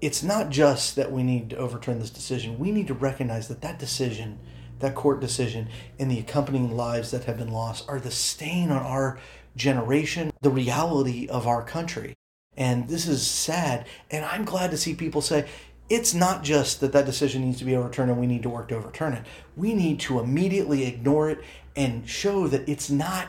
it's 0.00 0.22
not 0.22 0.50
just 0.50 0.96
that 0.96 1.12
we 1.12 1.22
need 1.22 1.50
to 1.50 1.56
overturn 1.56 1.98
this 1.98 2.10
decision, 2.10 2.58
we 2.58 2.72
need 2.72 2.86
to 2.86 2.94
recognize 2.94 3.48
that 3.48 3.60
that 3.60 3.78
decision, 3.78 4.38
that 4.78 4.94
court 4.94 5.20
decision, 5.20 5.68
and 5.98 6.10
the 6.10 6.18
accompanying 6.18 6.76
lives 6.76 7.10
that 7.10 7.24
have 7.24 7.38
been 7.38 7.52
lost 7.52 7.88
are 7.88 8.00
the 8.00 8.10
stain 8.10 8.70
on 8.70 8.82
our 8.82 9.18
generation, 9.56 10.32
the 10.40 10.50
reality 10.50 11.28
of 11.28 11.46
our 11.46 11.62
country. 11.62 12.14
And 12.56 12.88
this 12.88 13.06
is 13.06 13.26
sad. 13.26 13.86
And 14.10 14.24
I'm 14.24 14.44
glad 14.44 14.70
to 14.70 14.76
see 14.76 14.94
people 14.94 15.22
say, 15.22 15.48
it's 15.90 16.14
not 16.14 16.44
just 16.44 16.80
that 16.80 16.92
that 16.92 17.04
decision 17.04 17.42
needs 17.42 17.58
to 17.58 17.64
be 17.64 17.76
overturned 17.76 18.10
and 18.10 18.20
we 18.20 18.28
need 18.28 18.44
to 18.44 18.48
work 18.48 18.68
to 18.68 18.76
overturn 18.76 19.12
it. 19.12 19.24
We 19.56 19.74
need 19.74 19.98
to 20.00 20.20
immediately 20.20 20.86
ignore 20.86 21.28
it 21.28 21.40
and 21.76 22.08
show 22.08 22.46
that 22.46 22.68
it's 22.68 22.88
not 22.88 23.28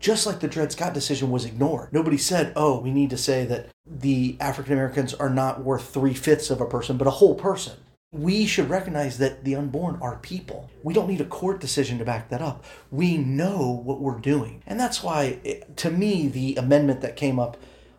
just 0.00 0.26
like 0.26 0.40
the 0.40 0.48
Dred 0.48 0.72
Scott 0.72 0.92
decision 0.92 1.30
was 1.30 1.44
ignored. 1.44 1.88
Nobody 1.92 2.18
said, 2.18 2.52
oh, 2.56 2.80
we 2.80 2.90
need 2.90 3.10
to 3.10 3.16
say 3.16 3.46
that 3.46 3.68
the 3.86 4.36
African 4.40 4.74
Americans 4.74 5.14
are 5.14 5.30
not 5.30 5.62
worth 5.62 5.88
three 5.88 6.14
fifths 6.14 6.50
of 6.50 6.60
a 6.60 6.66
person, 6.66 6.98
but 6.98 7.06
a 7.06 7.12
whole 7.12 7.36
person. 7.36 7.74
We 8.12 8.44
should 8.46 8.68
recognize 8.68 9.18
that 9.18 9.44
the 9.44 9.56
unborn 9.56 9.98
are 10.02 10.18
people. 10.18 10.70
We 10.82 10.94
don't 10.94 11.08
need 11.08 11.20
a 11.20 11.24
court 11.24 11.60
decision 11.60 11.98
to 11.98 12.04
back 12.04 12.28
that 12.28 12.42
up. 12.42 12.64
We 12.90 13.16
know 13.16 13.82
what 13.84 14.00
we're 14.00 14.18
doing. 14.18 14.62
And 14.66 14.78
that's 14.78 15.02
why, 15.02 15.62
to 15.76 15.90
me, 15.90 16.28
the 16.28 16.56
amendment 16.56 17.00
that 17.00 17.16
came 17.16 17.38
up 17.38 17.56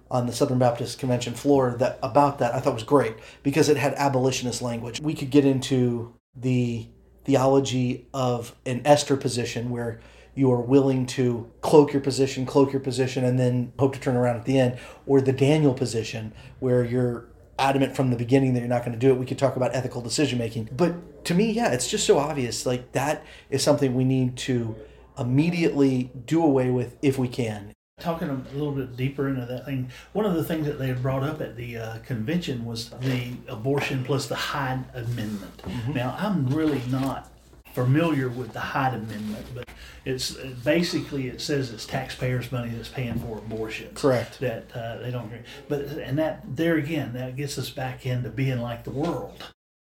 on 0.09 0.27
the 0.27 0.33
Southern 0.33 0.59
Baptist 0.59 0.99
Convention 0.99 1.33
floor 1.33 1.75
that 1.79 1.99
about 2.03 2.39
that 2.39 2.53
I 2.53 2.59
thought 2.59 2.73
was 2.73 2.83
great 2.83 3.15
because 3.43 3.69
it 3.69 3.77
had 3.77 3.93
abolitionist 3.95 4.61
language. 4.61 4.99
We 5.01 5.13
could 5.13 5.29
get 5.29 5.45
into 5.45 6.13
the 6.35 6.87
theology 7.23 8.07
of 8.13 8.55
an 8.65 8.81
Esther 8.85 9.17
position 9.17 9.69
where 9.69 9.99
you 10.35 10.51
are 10.51 10.61
willing 10.61 11.05
to 11.05 11.49
cloak 11.61 11.93
your 11.93 12.01
position, 12.01 12.45
cloak 12.45 12.71
your 12.71 12.81
position, 12.81 13.23
and 13.23 13.39
then 13.39 13.71
hope 13.79 13.93
to 13.93 13.99
turn 13.99 14.15
around 14.15 14.35
at 14.35 14.45
the 14.45 14.59
end, 14.59 14.77
or 15.07 15.21
the 15.21 15.31
Daniel 15.31 15.73
position 15.73 16.33
where 16.59 16.83
you're 16.83 17.25
adamant 17.57 17.95
from 17.95 18.11
the 18.11 18.17
beginning 18.17 18.53
that 18.53 18.59
you're 18.59 18.69
not 18.69 18.83
going 18.83 18.91
to 18.91 18.99
do 18.99 19.11
it. 19.11 19.17
We 19.17 19.25
could 19.25 19.39
talk 19.39 19.55
about 19.55 19.73
ethical 19.73 20.01
decision 20.01 20.37
making. 20.37 20.69
But 20.75 21.23
to 21.25 21.33
me, 21.33 21.51
yeah, 21.51 21.71
it's 21.71 21.89
just 21.89 22.05
so 22.05 22.17
obvious. 22.19 22.65
Like 22.65 22.91
that 22.91 23.23
is 23.49 23.63
something 23.63 23.95
we 23.95 24.03
need 24.03 24.35
to 24.37 24.75
immediately 25.17 26.11
do 26.25 26.43
away 26.43 26.69
with 26.69 26.97
if 27.01 27.17
we 27.17 27.29
can. 27.29 27.74
Talking 27.99 28.29
a 28.29 28.53
little 28.53 28.73
bit 28.73 28.97
deeper 28.97 29.29
into 29.29 29.45
that 29.45 29.65
thing, 29.65 29.89
one 30.11 30.25
of 30.25 30.33
the 30.33 30.43
things 30.43 30.67
that 30.67 30.77
they 30.77 30.87
had 30.87 31.01
brought 31.01 31.23
up 31.23 31.39
at 31.39 31.55
the 31.55 31.77
uh, 31.77 31.97
convention 31.99 32.65
was 32.65 32.89
the 32.89 33.31
abortion 33.47 34.03
plus 34.03 34.27
the 34.27 34.35
Hyde 34.35 34.83
Amendment. 34.93 35.61
Now, 35.93 36.13
I'm 36.19 36.45
really 36.47 36.81
not 36.89 37.31
familiar 37.73 38.27
with 38.27 38.51
the 38.51 38.59
Hyde 38.59 38.95
Amendment, 38.95 39.45
but 39.55 39.69
it's 40.03 40.33
basically 40.65 41.27
it 41.27 41.39
says 41.39 41.71
it's 41.71 41.85
taxpayers' 41.85 42.51
money 42.51 42.69
that's 42.69 42.89
paying 42.89 43.17
for 43.17 43.37
abortions. 43.37 43.97
Correct. 43.99 44.41
That 44.41 44.65
uh, 44.75 44.97
they 44.97 45.09
don't 45.09 45.27
agree, 45.27 45.39
but 45.69 45.85
and 45.85 46.19
that 46.19 46.43
there 46.53 46.75
again 46.75 47.13
that 47.13 47.37
gets 47.37 47.57
us 47.57 47.69
back 47.69 48.05
into 48.05 48.29
being 48.29 48.59
like 48.59 48.83
the 48.83 48.91
world. 48.91 49.41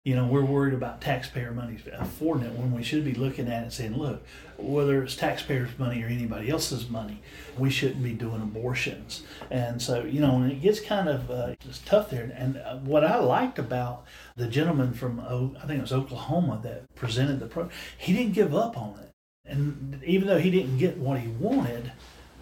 You 0.05 0.15
know, 0.15 0.27
we're 0.27 0.45
worried 0.45 0.75
about 0.75 1.01
taxpayer 1.01 1.51
money 1.51 1.79
affording 1.95 2.45
it 2.45 2.59
when 2.59 2.73
we 2.73 2.83
should 2.83 3.07
be 3.07 3.15
looking 3.15 3.49
at 3.49 3.61
it 3.61 3.63
and 3.63 3.73
saying, 3.73 3.97
look, 3.97 4.23
whether 4.59 5.03
it's 5.03 5.17
taxpayers' 5.17 5.79
money 5.79 6.03
or 6.03 6.09
anybody 6.09 6.51
else's 6.51 6.91
money, 6.91 7.23
we 7.57 7.71
shouldn't 7.71 8.03
be 8.03 8.13
doing 8.13 8.43
abortions. 8.43 9.23
And 9.51 9.81
so, 9.81 10.05
you 10.05 10.21
know, 10.21 10.37
and 10.37 10.53
it 10.53 10.61
gets 10.61 10.79
kind 10.79 11.09
of 11.09 11.31
uh, 11.31 11.55
it's 11.65 11.79
tough 11.79 12.11
there. 12.11 12.31
And 12.37 12.59
uh, 12.59 12.77
what 12.81 13.03
I 13.03 13.17
liked 13.17 13.59
about 13.59 14.05
the 14.37 14.47
gentleman 14.47 14.93
from, 14.93 15.21
I 15.21 15.67
think 15.67 15.79
it 15.79 15.81
was 15.81 15.93
Oklahoma 15.93 16.61
that 16.65 16.95
presented 16.95 17.41
the 17.41 17.47
program, 17.47 17.75
he 17.97 18.13
didn't 18.13 18.35
give 18.35 18.55
up 18.55 18.77
on 18.77 18.99
it. 18.99 19.11
And 19.47 20.03
even 20.05 20.29
though 20.29 20.39
he 20.39 20.51
didn't 20.51 20.77
get 20.77 20.99
what 20.99 21.21
he 21.21 21.29
wanted, 21.29 21.93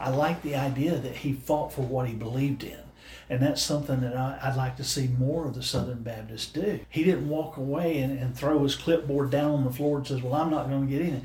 I 0.01 0.11
like 0.11 0.43
the 0.43 0.57
idea 0.57 0.97
that 0.97 1.15
he 1.19 1.33
fought 1.33 1.73
for 1.73 1.83
what 1.83 2.09
he 2.09 2.15
believed 2.15 2.65
in. 2.65 2.81
And 3.31 3.41
that's 3.41 3.63
something 3.63 4.01
that 4.01 4.17
I, 4.17 4.39
I'd 4.43 4.57
like 4.57 4.77
to 4.77 4.85
see 4.85 5.09
more 5.09 5.47
of 5.47 5.55
the 5.55 5.63
Southern 5.63 6.03
Baptists 6.03 6.53
do. 6.53 6.81
He 6.89 7.05
didn't 7.05 7.29
walk 7.29 7.57
away 7.57 7.99
and, 8.01 8.19
and 8.19 8.37
throw 8.37 8.63
his 8.63 8.75
clipboard 8.75 9.31
down 9.31 9.53
on 9.53 9.65
the 9.65 9.73
floor 9.73 9.99
and 9.99 10.07
says, 10.07 10.23
Well, 10.23 10.35
I'm 10.35 10.51
not 10.51 10.69
going 10.69 10.87
to 10.87 10.93
get 10.93 11.03
in. 11.03 11.25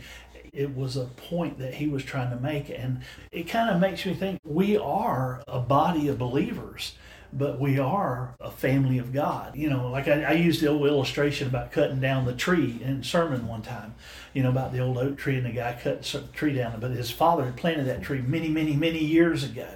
It 0.54 0.76
was 0.76 0.98
a 0.98 1.06
point 1.06 1.60
that 1.60 1.76
he 1.76 1.88
was 1.88 2.04
trying 2.04 2.32
to 2.32 2.42
make. 2.42 2.70
And 2.70 3.02
it 3.32 3.44
kind 3.44 3.70
of 3.70 3.80
makes 3.80 4.06
me 4.06 4.14
think 4.14 4.40
we 4.44 4.78
are 4.78 5.44
a 5.48 5.60
body 5.60 6.08
of 6.08 6.18
believers 6.18 6.94
but 7.34 7.60
we 7.60 7.78
are 7.80 8.36
a 8.40 8.50
family 8.50 8.98
of 8.98 9.14
God. 9.14 9.56
You 9.56 9.70
know, 9.70 9.90
like 9.90 10.08
I, 10.08 10.24
I 10.24 10.32
used 10.34 10.62
the 10.62 10.68
old 10.68 10.88
illustration 10.88 11.48
about 11.48 11.72
cutting 11.72 12.00
down 12.00 12.26
the 12.26 12.34
tree 12.34 12.80
in 12.84 13.04
sermon 13.04 13.48
one 13.48 13.62
time, 13.62 13.96
you 14.34 14.44
know, 14.44 14.50
about 14.50 14.72
the 14.72 14.80
old 14.80 14.98
oak 14.98 15.18
tree 15.18 15.38
and 15.38 15.46
the 15.46 15.52
guy 15.52 15.78
cut 15.82 16.04
the 16.04 16.22
tree 16.34 16.54
down. 16.54 16.80
But 16.80 16.92
his 16.92 17.12
father 17.12 17.46
had 17.46 17.58
planted 17.58 17.86
that 17.88 18.02
tree 18.02 18.22
many, 18.22 18.50
many, 18.50 18.76
many 18.76 19.04
years 19.04 19.44
ago. 19.44 19.68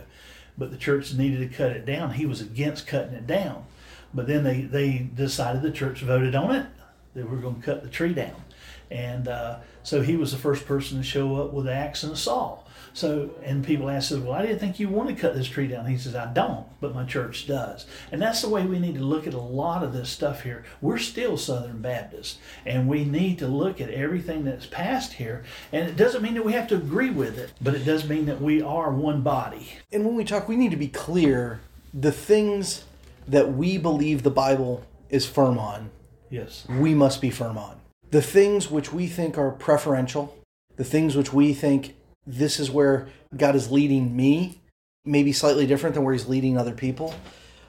But 0.58 0.72
the 0.72 0.78
church 0.78 1.14
needed 1.14 1.40
to 1.40 1.56
cut 1.56 1.72
it 1.72 1.86
down. 1.86 2.14
He 2.14 2.26
was 2.26 2.42
against 2.42 2.88
cutting 2.88 3.14
it 3.14 3.28
down. 3.28 3.66
But 4.14 4.28
then 4.28 4.44
they, 4.44 4.62
they 4.62 5.10
decided 5.14 5.62
the 5.62 5.72
church 5.72 6.02
voted 6.02 6.36
on 6.36 6.56
it. 6.56 6.66
They 7.14 7.24
were 7.24 7.38
going 7.38 7.56
to 7.56 7.62
cut 7.62 7.84
the 7.84 7.90
tree 7.90 8.14
down. 8.14 8.44
And 8.90 9.28
uh, 9.28 9.60
so 9.84 10.02
he 10.02 10.18
was 10.18 10.32
the 10.32 10.38
first 10.38 10.66
person 10.66 10.98
to 10.98 11.04
show 11.04 11.42
up 11.42 11.54
with 11.54 11.68
an 11.68 11.74
axe 11.74 12.04
and 12.04 12.12
a 12.12 12.18
saw. 12.18 12.60
So, 12.94 13.32
and 13.44 13.64
people 13.64 13.90
ask, 13.90 14.12
us, 14.12 14.18
well, 14.20 14.34
I 14.34 14.42
didn't 14.42 14.60
think 14.60 14.80
you 14.80 14.90
want 14.90 15.10
to 15.10 15.16
cut 15.16 15.34
this 15.34 15.48
tree 15.48 15.68
down. 15.68 15.86
He 15.86 15.98
says, 15.98 16.16
I 16.16 16.32
don't, 16.34 16.66
but 16.82 16.94
my 16.94 17.06
church 17.06 17.48
does. 17.48 17.86
And 18.12 18.22
that's 18.22 18.42
the 18.42 18.50
way 18.50 18.66
we 18.66 18.80
need 18.80 18.96
to 18.96 19.02
look 19.02 19.28
at 19.28 19.34
a 19.34 19.40
lot 19.40 19.84
of 19.84 19.94
this 19.94 20.10
stuff 20.10 20.44
here. 20.44 20.66
We're 20.82 20.98
still 20.98 21.38
Southern 21.38 21.82
Baptists, 21.82 22.38
and 22.66 22.88
we 22.90 23.06
need 23.06 23.40
to 23.40 23.48
look 23.48 23.80
at 23.80 23.90
everything 23.90 24.44
that's 24.44 24.66
passed 24.66 25.14
here. 25.14 25.44
And 25.72 25.88
it 25.88 25.96
doesn't 25.96 26.22
mean 26.22 26.34
that 26.34 26.46
we 26.46 26.54
have 26.54 26.68
to 26.68 26.76
agree 26.76 27.12
with 27.12 27.38
it, 27.38 27.52
but 27.62 27.76
it 27.76 27.86
does 27.86 28.08
mean 28.08 28.26
that 28.26 28.42
we 28.42 28.62
are 28.62 28.92
one 28.92 29.22
body. 29.22 29.70
And 29.92 30.06
when 30.06 30.16
we 30.16 30.26
talk, 30.26 30.50
we 30.50 30.58
need 30.58 30.72
to 30.72 30.78
be 30.78 30.90
clear 30.90 31.62
the 31.94 32.12
things 32.12 32.84
that 33.28 33.54
we 33.54 33.78
believe 33.78 34.24
the 34.24 34.30
Bible 34.32 34.84
is 35.10 35.26
firm 35.26 35.58
on, 35.58 35.92
Yes. 36.30 36.66
we 36.70 36.94
must 36.94 37.22
be 37.22 37.30
firm 37.30 37.58
on. 37.58 37.78
The 38.10 38.22
things 38.22 38.70
which 38.70 38.92
we 38.92 39.08
think 39.08 39.38
are 39.38 39.52
preferential, 39.52 40.38
the 40.76 40.84
things 40.84 41.16
which 41.16 41.32
we 41.32 41.54
think 41.54 41.96
this 42.26 42.60
is 42.60 42.70
where 42.70 43.08
God 43.36 43.56
is 43.56 43.72
leading 43.72 44.16
me, 44.16 44.62
maybe 45.06 45.32
slightly 45.32 45.66
different 45.66 45.96
than 45.96 46.04
where 46.04 46.14
He's 46.14 46.28
leading 46.28 46.58
other 46.58 46.74
people. 46.74 47.14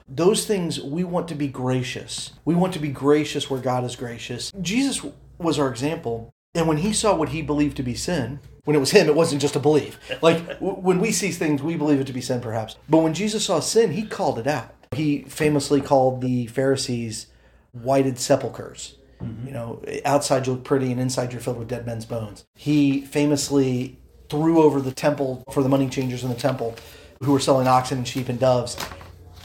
Those 0.07 0.45
things 0.45 0.79
we 0.81 1.03
want 1.03 1.27
to 1.29 1.35
be 1.35 1.47
gracious. 1.47 2.33
We 2.45 2.55
want 2.55 2.73
to 2.73 2.79
be 2.79 2.89
gracious 2.89 3.49
where 3.49 3.61
God 3.61 3.83
is 3.83 3.95
gracious. 3.95 4.51
Jesus 4.61 5.05
was 5.37 5.57
our 5.57 5.69
example. 5.69 6.33
And 6.55 6.67
when 6.67 6.77
he 6.77 6.93
saw 6.93 7.15
what 7.15 7.29
he 7.29 7.41
believed 7.41 7.77
to 7.77 7.83
be 7.83 7.95
sin, 7.95 8.39
when 8.65 8.75
it 8.75 8.79
was 8.79 8.91
him, 8.91 9.07
it 9.07 9.15
wasn't 9.15 9.41
just 9.41 9.55
a 9.55 9.59
belief. 9.59 9.99
Like 10.21 10.57
when 10.59 10.99
we 10.99 11.11
see 11.11 11.31
things, 11.31 11.63
we 11.63 11.75
believe 11.75 11.99
it 11.99 12.07
to 12.07 12.13
be 12.13 12.21
sin, 12.21 12.41
perhaps. 12.41 12.75
But 12.87 12.99
when 12.99 13.13
Jesus 13.13 13.45
saw 13.45 13.59
sin, 13.59 13.91
he 13.91 14.03
called 14.03 14.39
it 14.39 14.47
out. 14.47 14.73
He 14.93 15.23
famously 15.23 15.81
called 15.81 16.21
the 16.21 16.47
Pharisees 16.47 17.27
whited 17.71 18.19
sepulchres. 18.19 18.97
Mm-hmm. 19.21 19.47
You 19.47 19.53
know, 19.53 19.83
outside 20.05 20.45
you 20.45 20.53
look 20.53 20.63
pretty 20.63 20.91
and 20.91 21.01
inside 21.01 21.31
you're 21.31 21.41
filled 21.41 21.57
with 21.57 21.69
dead 21.69 21.85
men's 21.85 22.05
bones. 22.05 22.45
He 22.55 23.01
famously 23.01 23.99
threw 24.33 24.63
over 24.63 24.81
the 24.81 24.91
temple 24.91 25.43
for 25.51 25.61
the 25.61 25.69
money 25.69 25.87
changers 25.87 26.23
in 26.23 26.29
the 26.29 26.35
temple 26.35 26.75
who 27.21 27.31
were 27.31 27.39
selling 27.39 27.67
oxen 27.67 27.99
and 27.99 28.07
sheep 28.07 28.29
and 28.29 28.39
doves. 28.39 28.75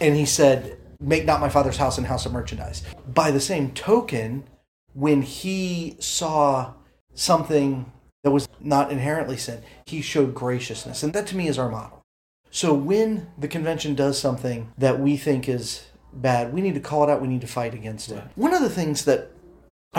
And 0.01 0.17
he 0.17 0.25
said, 0.25 0.79
Make 0.99 1.27
not 1.27 1.43
my 1.43 1.51
father's 1.51 1.77
house 1.77 1.99
an 1.99 2.05
house 2.05 2.25
of 2.25 2.33
merchandise. 2.33 2.83
By 3.07 3.31
the 3.31 3.39
same 3.39 3.73
token, 3.73 4.45
when 4.95 5.21
he 5.21 5.97
saw 5.99 6.73
something 7.13 7.93
that 8.25 8.31
was 8.31 8.49
not 8.61 8.91
inherently 8.91 9.37
sin, 9.37 9.63
he 9.85 10.01
showed 10.01 10.35
graciousness. 10.35 11.03
And 11.03 11.13
that 11.13 11.27
to 11.29 11.37
me 11.37 11.49
is 11.49 11.59
our 11.59 11.71
model. 11.71 12.03
So 12.51 12.73
when 12.73 13.29
the 13.37 13.47
convention 13.47 13.95
does 13.95 14.19
something 14.19 14.73
that 14.79 14.99
we 14.99 15.19
think 15.19 15.51
is 15.51 15.87
bad, 16.15 16.55
we 16.55 16.63
need 16.63 16.75
to 16.75 16.81
call 16.81 17.05
it 17.05 17.11
out, 17.11 17.21
we 17.21 17.29
need 17.29 17.43
to 17.43 17.47
fight 17.47 17.75
against 17.75 18.11
it. 18.11 18.25
One 18.37 18.55
of 18.55 18.63
the 18.63 18.71
things 18.71 19.05
that 19.05 19.33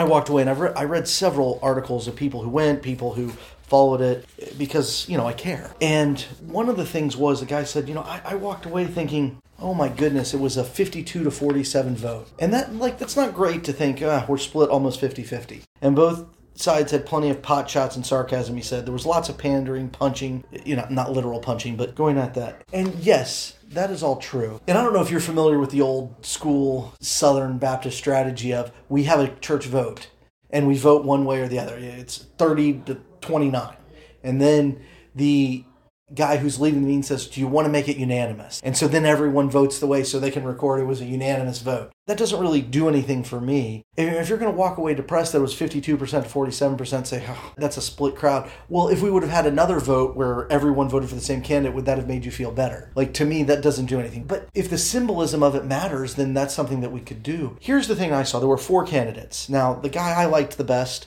I 0.00 0.04
walked 0.04 0.30
away 0.30 0.40
and 0.40 0.48
I've 0.48 0.60
re- 0.60 0.72
I 0.74 0.84
read 0.84 1.06
several 1.06 1.58
articles 1.62 2.08
of 2.08 2.16
people 2.16 2.40
who 2.40 2.48
went, 2.48 2.82
people 2.82 3.12
who 3.12 3.34
followed 3.64 4.00
it 4.00 4.24
because, 4.56 5.06
you 5.10 5.18
know, 5.18 5.26
I 5.26 5.34
care. 5.34 5.74
And 5.78 6.18
one 6.40 6.70
of 6.70 6.78
the 6.78 6.86
things 6.86 7.18
was 7.18 7.40
the 7.40 7.46
guy 7.46 7.64
said, 7.64 7.86
you 7.86 7.94
know, 7.94 8.00
I, 8.00 8.22
I 8.24 8.34
walked 8.36 8.64
away 8.64 8.86
thinking, 8.86 9.42
oh 9.58 9.74
my 9.74 9.90
goodness, 9.90 10.32
it 10.32 10.40
was 10.40 10.56
a 10.56 10.64
52 10.64 11.22
to 11.22 11.30
47 11.30 11.96
vote. 11.96 12.30
And 12.38 12.50
that, 12.54 12.74
like, 12.74 12.98
that's 12.98 13.14
not 13.14 13.34
great 13.34 13.62
to 13.64 13.74
think, 13.74 14.00
ah, 14.02 14.24
we're 14.26 14.38
split 14.38 14.70
almost 14.70 14.98
50 15.00 15.22
50. 15.22 15.64
And 15.82 15.94
both 15.94 16.24
sides 16.54 16.92
had 16.92 17.04
plenty 17.04 17.28
of 17.28 17.42
pot 17.42 17.68
shots 17.68 17.94
and 17.94 18.06
sarcasm, 18.06 18.56
he 18.56 18.62
said. 18.62 18.86
There 18.86 18.94
was 18.94 19.04
lots 19.04 19.28
of 19.28 19.36
pandering, 19.36 19.90
punching, 19.90 20.44
you 20.64 20.76
know, 20.76 20.86
not 20.88 21.12
literal 21.12 21.40
punching, 21.40 21.76
but 21.76 21.94
going 21.94 22.16
at 22.16 22.32
that. 22.34 22.64
And 22.72 22.94
yes, 22.94 23.58
that 23.70 23.90
is 23.90 24.02
all 24.02 24.16
true. 24.16 24.60
And 24.66 24.76
I 24.76 24.82
don't 24.82 24.92
know 24.92 25.00
if 25.00 25.10
you're 25.10 25.20
familiar 25.20 25.58
with 25.58 25.70
the 25.70 25.80
old 25.80 26.26
school 26.26 26.94
Southern 27.00 27.58
Baptist 27.58 27.96
strategy 27.96 28.52
of 28.52 28.72
we 28.88 29.04
have 29.04 29.20
a 29.20 29.34
church 29.36 29.66
vote 29.66 30.10
and 30.50 30.66
we 30.66 30.76
vote 30.76 31.04
one 31.04 31.24
way 31.24 31.40
or 31.40 31.48
the 31.48 31.58
other. 31.58 31.76
It's 31.78 32.26
30 32.38 32.82
to 32.86 33.00
29. 33.20 33.76
And 34.22 34.40
then 34.40 34.80
the 35.14 35.64
guy 36.14 36.36
who's 36.36 36.60
leading 36.60 36.82
the 36.82 36.86
meeting 36.86 37.02
says, 37.02 37.26
Do 37.26 37.40
you 37.40 37.46
want 37.46 37.66
to 37.66 37.72
make 37.72 37.88
it 37.88 37.96
unanimous? 37.96 38.60
And 38.64 38.76
so 38.76 38.88
then 38.88 39.04
everyone 39.04 39.50
votes 39.50 39.78
the 39.78 39.86
way 39.86 40.02
so 40.04 40.18
they 40.18 40.30
can 40.30 40.44
record 40.44 40.80
it 40.80 40.84
was 40.84 41.00
a 41.00 41.04
unanimous 41.04 41.60
vote. 41.60 41.92
That 42.06 42.18
doesn't 42.18 42.40
really 42.40 42.60
do 42.60 42.88
anything 42.88 43.22
for 43.22 43.40
me. 43.40 43.84
If 43.96 44.28
you're 44.28 44.38
going 44.38 44.50
to 44.50 44.58
walk 44.58 44.78
away 44.78 44.94
depressed 44.94 45.32
that 45.32 45.38
it 45.38 45.42
was 45.42 45.54
52% 45.54 45.82
to 45.82 45.94
47%, 45.96 47.06
say, 47.06 47.24
oh, 47.28 47.52
that's 47.56 47.76
a 47.76 47.82
split 47.82 48.16
crowd. 48.16 48.50
Well, 48.68 48.88
if 48.88 49.00
we 49.00 49.10
would 49.10 49.22
have 49.22 49.30
had 49.30 49.46
another 49.46 49.78
vote 49.78 50.16
where 50.16 50.50
everyone 50.50 50.88
voted 50.88 51.08
for 51.08 51.14
the 51.14 51.20
same 51.20 51.42
candidate, 51.42 51.74
would 51.74 51.84
that 51.84 51.98
have 51.98 52.08
made 52.08 52.24
you 52.24 52.32
feel 52.32 52.50
better? 52.50 52.90
Like, 52.96 53.14
to 53.14 53.24
me, 53.24 53.44
that 53.44 53.62
doesn't 53.62 53.86
do 53.86 54.00
anything. 54.00 54.24
But 54.24 54.48
if 54.54 54.68
the 54.68 54.78
symbolism 54.78 55.42
of 55.42 55.54
it 55.54 55.64
matters, 55.64 56.14
then 56.14 56.34
that's 56.34 56.54
something 56.54 56.80
that 56.80 56.92
we 56.92 57.00
could 57.00 57.22
do. 57.22 57.56
Here's 57.60 57.86
the 57.86 57.96
thing 57.96 58.12
I 58.12 58.24
saw 58.24 58.40
there 58.40 58.48
were 58.48 58.58
four 58.58 58.84
candidates. 58.84 59.48
Now, 59.48 59.74
the 59.74 59.88
guy 59.88 60.10
I 60.10 60.24
liked 60.24 60.56
the 60.56 60.64
best 60.64 61.06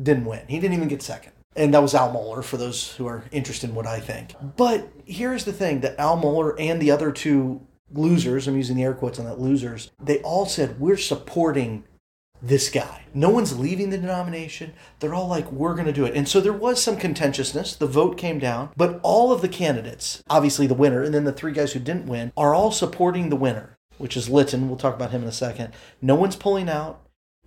didn't 0.00 0.24
win, 0.24 0.46
he 0.48 0.60
didn't 0.60 0.76
even 0.76 0.88
get 0.88 1.02
second 1.02 1.32
and 1.56 1.74
that 1.74 1.82
was 1.82 1.94
Al 1.94 2.12
Mohler 2.12 2.44
for 2.44 2.56
those 2.56 2.92
who 2.96 3.06
are 3.06 3.24
interested 3.32 3.70
in 3.70 3.76
what 3.76 3.86
I 3.86 4.00
think. 4.00 4.34
But 4.56 4.88
here's 5.04 5.44
the 5.44 5.52
thing 5.52 5.80
that 5.80 5.98
Al 5.98 6.16
Mohler 6.16 6.54
and 6.58 6.80
the 6.80 6.90
other 6.90 7.10
two 7.10 7.66
losers, 7.92 8.46
I'm 8.46 8.56
using 8.56 8.76
the 8.76 8.82
air 8.82 8.94
quotes 8.94 9.18
on 9.18 9.24
that 9.24 9.40
losers, 9.40 9.90
they 10.02 10.18
all 10.20 10.46
said, 10.46 10.80
We're 10.80 10.96
supporting 10.96 11.84
this 12.40 12.70
guy. 12.70 13.04
No 13.12 13.30
one's 13.30 13.58
leaving 13.58 13.90
the 13.90 13.98
denomination. 13.98 14.74
They're 15.00 15.14
all 15.14 15.28
like, 15.28 15.50
We're 15.50 15.74
going 15.74 15.86
to 15.86 15.92
do 15.92 16.04
it. 16.04 16.14
And 16.14 16.28
so 16.28 16.40
there 16.40 16.52
was 16.52 16.82
some 16.82 16.96
contentiousness. 16.96 17.74
The 17.76 17.86
vote 17.86 18.16
came 18.16 18.38
down, 18.38 18.70
but 18.76 19.00
all 19.02 19.32
of 19.32 19.42
the 19.42 19.48
candidates, 19.48 20.22
obviously 20.28 20.66
the 20.66 20.74
winner, 20.74 21.02
and 21.02 21.14
then 21.14 21.24
the 21.24 21.32
three 21.32 21.52
guys 21.52 21.72
who 21.72 21.80
didn't 21.80 22.06
win, 22.06 22.32
are 22.36 22.54
all 22.54 22.70
supporting 22.70 23.30
the 23.30 23.36
winner, 23.36 23.78
which 23.96 24.16
is 24.16 24.28
Litton. 24.28 24.68
We'll 24.68 24.78
talk 24.78 24.94
about 24.94 25.10
him 25.10 25.22
in 25.22 25.28
a 25.28 25.32
second. 25.32 25.72
No 26.00 26.14
one's 26.14 26.36
pulling 26.36 26.68
out. 26.68 27.02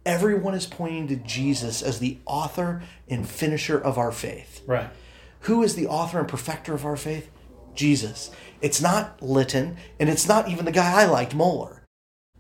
Everyone 0.06 0.54
is 0.56 0.66
pointing 0.66 1.08
to 1.10 1.16
Jesus 1.16 1.82
as 1.82 2.00
the 2.00 2.18
author 2.26 2.82
and 3.08 3.28
finisher 3.28 3.78
of 3.78 3.98
our 3.98 4.12
faith. 4.12 4.62
Right. 4.66 4.90
Who 5.42 5.62
is 5.64 5.76
the 5.76 5.88
author 5.88 6.20
and 6.20 6.28
perfecter 6.28 6.74
of 6.74 6.86
our 6.86 6.96
faith? 6.98 7.30
Jesus. 7.76 8.32
It's 8.62 8.82
not 8.82 9.22
Litton, 9.22 9.78
and 10.00 10.10
it's 10.10 10.28
not 10.28 10.50
even 10.50 10.66
the 10.66 10.72
guy 10.72 11.02
I 11.02 11.06
liked, 11.06 11.36
Mohler. 11.36 11.80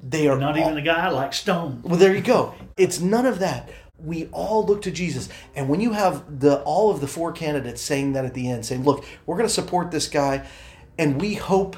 They 0.01 0.27
are 0.27 0.37
Not 0.37 0.55
all- 0.57 0.61
even 0.63 0.75
the 0.75 0.81
guy 0.81 1.09
like 1.09 1.33
Stone. 1.33 1.81
well, 1.83 1.97
there 1.97 2.15
you 2.15 2.21
go. 2.21 2.55
It's 2.77 2.99
none 2.99 3.25
of 3.27 3.39
that. 3.39 3.69
We 4.03 4.25
all 4.31 4.65
look 4.65 4.81
to 4.83 4.91
Jesus. 4.91 5.29
And 5.55 5.69
when 5.69 5.79
you 5.79 5.91
have 5.93 6.39
the 6.39 6.61
all 6.63 6.89
of 6.89 7.01
the 7.01 7.07
four 7.07 7.31
candidates 7.31 7.81
saying 7.83 8.13
that 8.13 8.25
at 8.25 8.33
the 8.33 8.49
end, 8.49 8.65
saying, 8.65 8.83
"Look, 8.83 9.05
we're 9.27 9.35
going 9.37 9.47
to 9.47 9.53
support 9.53 9.91
this 9.91 10.07
guy 10.07 10.43
and 10.97 11.21
we 11.21 11.35
hope 11.35 11.77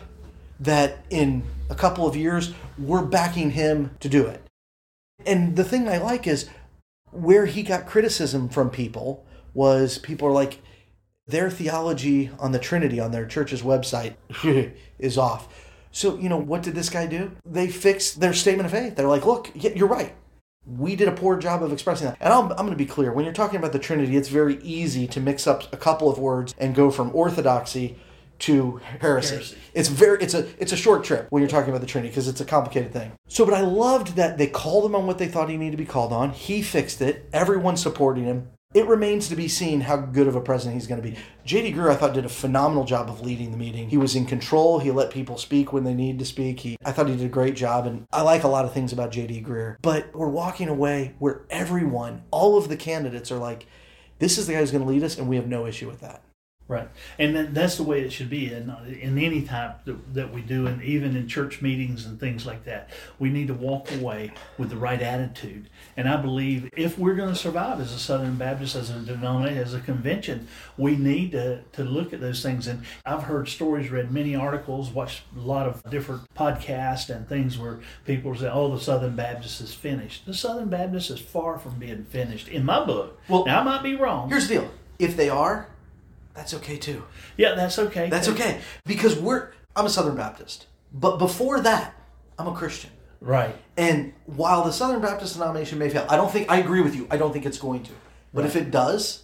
that 0.62 1.00
in 1.10 1.44
a 1.70 1.76
couple 1.76 2.08
of 2.08 2.16
years 2.16 2.54
we're 2.78 3.02
backing 3.02 3.52
him 3.52 3.92
to 4.00 4.08
do 4.08 4.26
it." 4.26 4.42
And 5.26 5.56
the 5.56 5.64
thing 5.64 5.88
I 5.88 5.98
like 5.98 6.28
is 6.28 6.50
where 7.12 7.46
he 7.46 7.64
got 7.64 7.88
criticism 7.88 8.50
from 8.50 8.70
people 8.70 9.26
was 9.54 9.98
people 10.00 10.28
are 10.28 10.32
like 10.32 10.60
their 11.28 11.50
theology 11.50 12.32
on 12.40 12.52
the 12.52 12.60
Trinity 12.60 13.00
on 13.00 13.12
their 13.12 13.26
church's 13.26 13.62
website 13.62 14.16
is 15.00 15.18
off. 15.18 15.48
So, 15.92 16.18
you 16.18 16.28
know, 16.28 16.38
what 16.38 16.64
did 16.64 16.76
this 16.76 16.90
guy 16.90 17.06
do? 17.06 17.32
They 17.46 17.68
fixed 17.68 18.20
their 18.20 18.34
statement 18.34 18.66
of 18.66 18.72
faith. 18.72 18.96
They're 18.96 19.08
like, 19.08 19.26
look, 19.26 19.52
yeah, 19.54 19.72
you're 19.76 19.88
right. 19.88 20.16
We 20.66 20.96
did 20.96 21.08
a 21.08 21.12
poor 21.12 21.38
job 21.38 21.62
of 21.62 21.72
expressing 21.72 22.08
that. 22.08 22.18
And 22.20 22.34
I'm, 22.34 22.52
I'm 22.52 22.58
going 22.58 22.72
to 22.72 22.76
be 22.76 22.86
clear. 22.86 23.12
When 23.14 23.26
you're 23.26 23.34
talking 23.34 23.60
about 23.60 23.74
the 23.74 23.80
Trinity, 23.80 24.18
it's 24.18 24.30
very 24.30 24.62
easy 24.64 25.08
to 25.08 25.20
mix 25.20 25.46
up 25.46 25.72
a 25.72 25.78
couple 25.78 26.10
of 26.10 26.18
words 26.18 26.56
and 26.58 26.74
go 26.74 26.90
from 26.90 27.12
orthodoxy 27.14 27.98
to 28.40 28.82
heresy. 29.00 29.36
Heresy. 29.36 29.58
It's 29.74 29.90
very 29.90 30.22
it's 30.22 30.34
a 30.34 30.48
it's 30.60 30.72
a 30.72 30.78
short 30.78 31.04
trip 31.04 31.28
when 31.30 31.42
you're 31.42 31.50
talking 31.50 31.70
about 31.70 31.82
the 31.82 31.88
Trinity 31.88 32.10
because 32.10 32.28
it's 32.28 32.42
a 32.42 32.46
complicated 32.46 32.92
thing. 32.92 33.14
So, 33.28 33.46
but 33.46 33.54
I 33.54 33.62
loved 33.62 34.16
that 34.16 34.38
they 34.38 34.48
called 34.48 34.86
him 34.86 34.96
on 34.96 35.08
what 35.08 35.18
they 35.18 35.28
thought 35.28 35.50
he 35.50 35.58
needed 35.58 35.72
to 35.72 35.78
be 35.78 35.86
called 35.86 36.12
on. 36.12 36.32
He 36.32 36.62
fixed 36.62 37.02
it. 37.02 37.30
Everyone 37.34 37.78
supporting 37.78 38.26
him. 38.26 38.50
It 38.74 38.88
remains 38.88 39.30
to 39.30 39.36
be 39.36 39.48
seen 39.48 39.82
how 39.82 39.98
good 39.98 40.28
of 40.28 40.36
a 40.36 40.42
president 40.42 40.74
he's 40.74 40.88
going 40.88 41.00
to 41.00 41.08
be. 41.08 41.16
JD 41.46 41.76
Greear, 41.76 41.92
I 41.92 41.96
thought, 41.96 42.16
did 42.16 42.26
a 42.26 42.30
phenomenal 42.30 42.86
job 42.86 43.08
of 43.08 43.22
leading 43.22 43.52
the 43.52 43.58
meeting. 43.58 43.90
He 43.90 43.98
was 43.98 44.16
in 44.16 44.26
control. 44.26 44.80
He 44.80 44.90
let 44.90 45.12
people 45.12 45.38
speak 45.38 45.72
when 45.72 45.84
they 45.84 45.94
needed 45.94 46.18
to 46.20 46.26
speak. 46.26 46.62
He, 46.62 46.78
I 46.84 46.92
thought 46.92 47.08
he 47.08 47.16
did 47.16 47.26
a 47.26 47.30
great 47.30 47.56
job, 47.56 47.86
and 47.86 48.06
I 48.12 48.24
like 48.24 48.44
a 48.44 48.48
lot 48.48 48.66
of 48.66 48.74
things 48.74 48.92
about 48.92 49.12
JD 49.12 49.46
Greear. 49.46 49.76
But 49.84 50.16
we're 50.16 50.28
walking 50.28 50.70
away 50.70 51.14
where 51.20 51.42
everyone, 51.52 52.24
all 52.32 52.58
of 52.58 52.68
the 52.68 52.76
candidates, 52.76 53.32
are 53.32 53.38
like, 53.38 53.68
"This 54.18 54.40
is 54.40 54.48
the 54.48 54.54
guy 54.54 54.60
who's 54.60 54.72
going 54.72 54.84
to 54.84 54.90
lead 54.90 55.04
us," 55.04 55.20
and 55.20 55.30
we 55.30 55.36
have 55.36 55.48
no 55.48 55.68
issue 55.68 55.88
with 55.88 56.02
that. 56.02 56.24
Right, 56.66 56.88
and 57.20 57.36
that, 57.36 57.54
that's 57.54 57.76
the 57.76 57.84
way 57.84 58.02
it 58.02 58.14
should 58.14 58.30
be 58.30 58.52
in, 58.52 58.74
in 59.02 59.18
any 59.18 59.42
type 59.42 59.84
that, 59.84 60.14
that 60.14 60.34
we 60.34 60.42
do, 60.42 60.66
and 60.66 60.82
even 60.82 61.16
in 61.16 61.28
church 61.28 61.62
meetings 61.62 62.06
and 62.06 62.18
things 62.18 62.46
like 62.46 62.64
that. 62.64 62.90
We 63.20 63.30
need 63.30 63.48
to 63.50 63.54
walk 63.54 63.92
away 63.92 64.32
with 64.58 64.70
the 64.70 64.78
right 64.78 65.02
attitude. 65.02 65.70
And 65.98 66.08
I 66.08 66.16
believe 66.16 66.70
if 66.76 66.98
we're 66.98 67.16
going 67.16 67.30
to 67.30 67.36
survive 67.36 67.82
as 67.82 67.92
a 67.92 68.00
Southern 68.00 68.38
Baptist, 68.38 68.76
as 68.76 68.90
a 68.90 69.00
denomination, 69.00 69.58
as 69.58 69.74
a 69.74 69.82
convention, 69.82 70.48
we 70.78 70.96
need 70.96 71.34
to, 71.34 71.64
to 71.74 71.84
look 71.84 72.14
at 72.14 72.22
those 72.22 72.42
things. 72.42 72.66
And 72.66 72.84
I've 73.06 73.24
heard 73.24 73.50
stories, 73.50 73.92
read 73.92 74.12
many 74.12 74.34
articles, 74.34 74.90
watched 74.90 75.24
a 75.36 75.42
lot 75.42 75.68
of 75.68 75.84
different 75.92 76.34
podcasts 76.34 77.14
and 77.14 77.28
things 77.28 77.60
where 77.60 77.82
people 78.06 78.34
say, 78.36 78.50
oh, 78.50 78.74
the 78.74 78.82
Southern 78.82 79.18
Baptist 79.18 79.60
is 79.60 79.74
finished. 79.74 80.26
The 80.26 80.34
Southern 80.34 80.70
Baptist 80.70 81.10
is 81.10 81.20
far 81.20 81.60
from 81.60 81.78
being 81.78 82.06
finished 82.06 82.48
in 82.48 82.64
my 82.64 82.86
book. 82.86 83.20
Well, 83.28 83.46
now, 83.46 83.60
I 83.60 83.64
might 83.64 83.84
be 83.84 83.96
wrong. 83.96 84.30
Here's 84.30 84.48
the 84.48 84.56
deal: 84.56 84.72
if 84.98 85.18
they 85.18 85.30
are, 85.30 85.68
that's 86.34 86.54
okay 86.56 86.78
too. 86.78 87.04
Yeah, 87.38 87.56
that's 87.56 87.78
okay. 87.80 88.10
That's 88.10 88.28
okay 88.30 88.62
because 88.86 89.18
we're. 89.20 89.50
I'm 89.76 89.86
a 89.86 89.90
Southern 89.90 90.16
Baptist, 90.16 90.68
but 90.94 91.18
before 91.18 91.60
that, 91.62 91.96
I'm 92.38 92.48
a 92.48 92.54
Christian. 92.54 92.92
Right. 93.22 93.56
And 93.78 94.14
while 94.26 94.64
the 94.64 94.72
Southern 94.72 95.02
Baptist 95.02 95.34
denomination 95.34 95.80
may 95.80 95.90
fail, 95.90 96.06
I 96.10 96.16
don't 96.18 96.32
think 96.32 96.52
I 96.52 96.58
agree 96.58 96.82
with 96.82 96.96
you. 96.96 97.08
I 97.10 97.18
don't 97.18 97.32
think 97.34 97.46
it's 97.46 97.58
going 97.58 97.84
to. 97.84 97.92
But 98.34 98.46
if 98.46 98.56
it 98.56 98.70
does, 98.70 99.24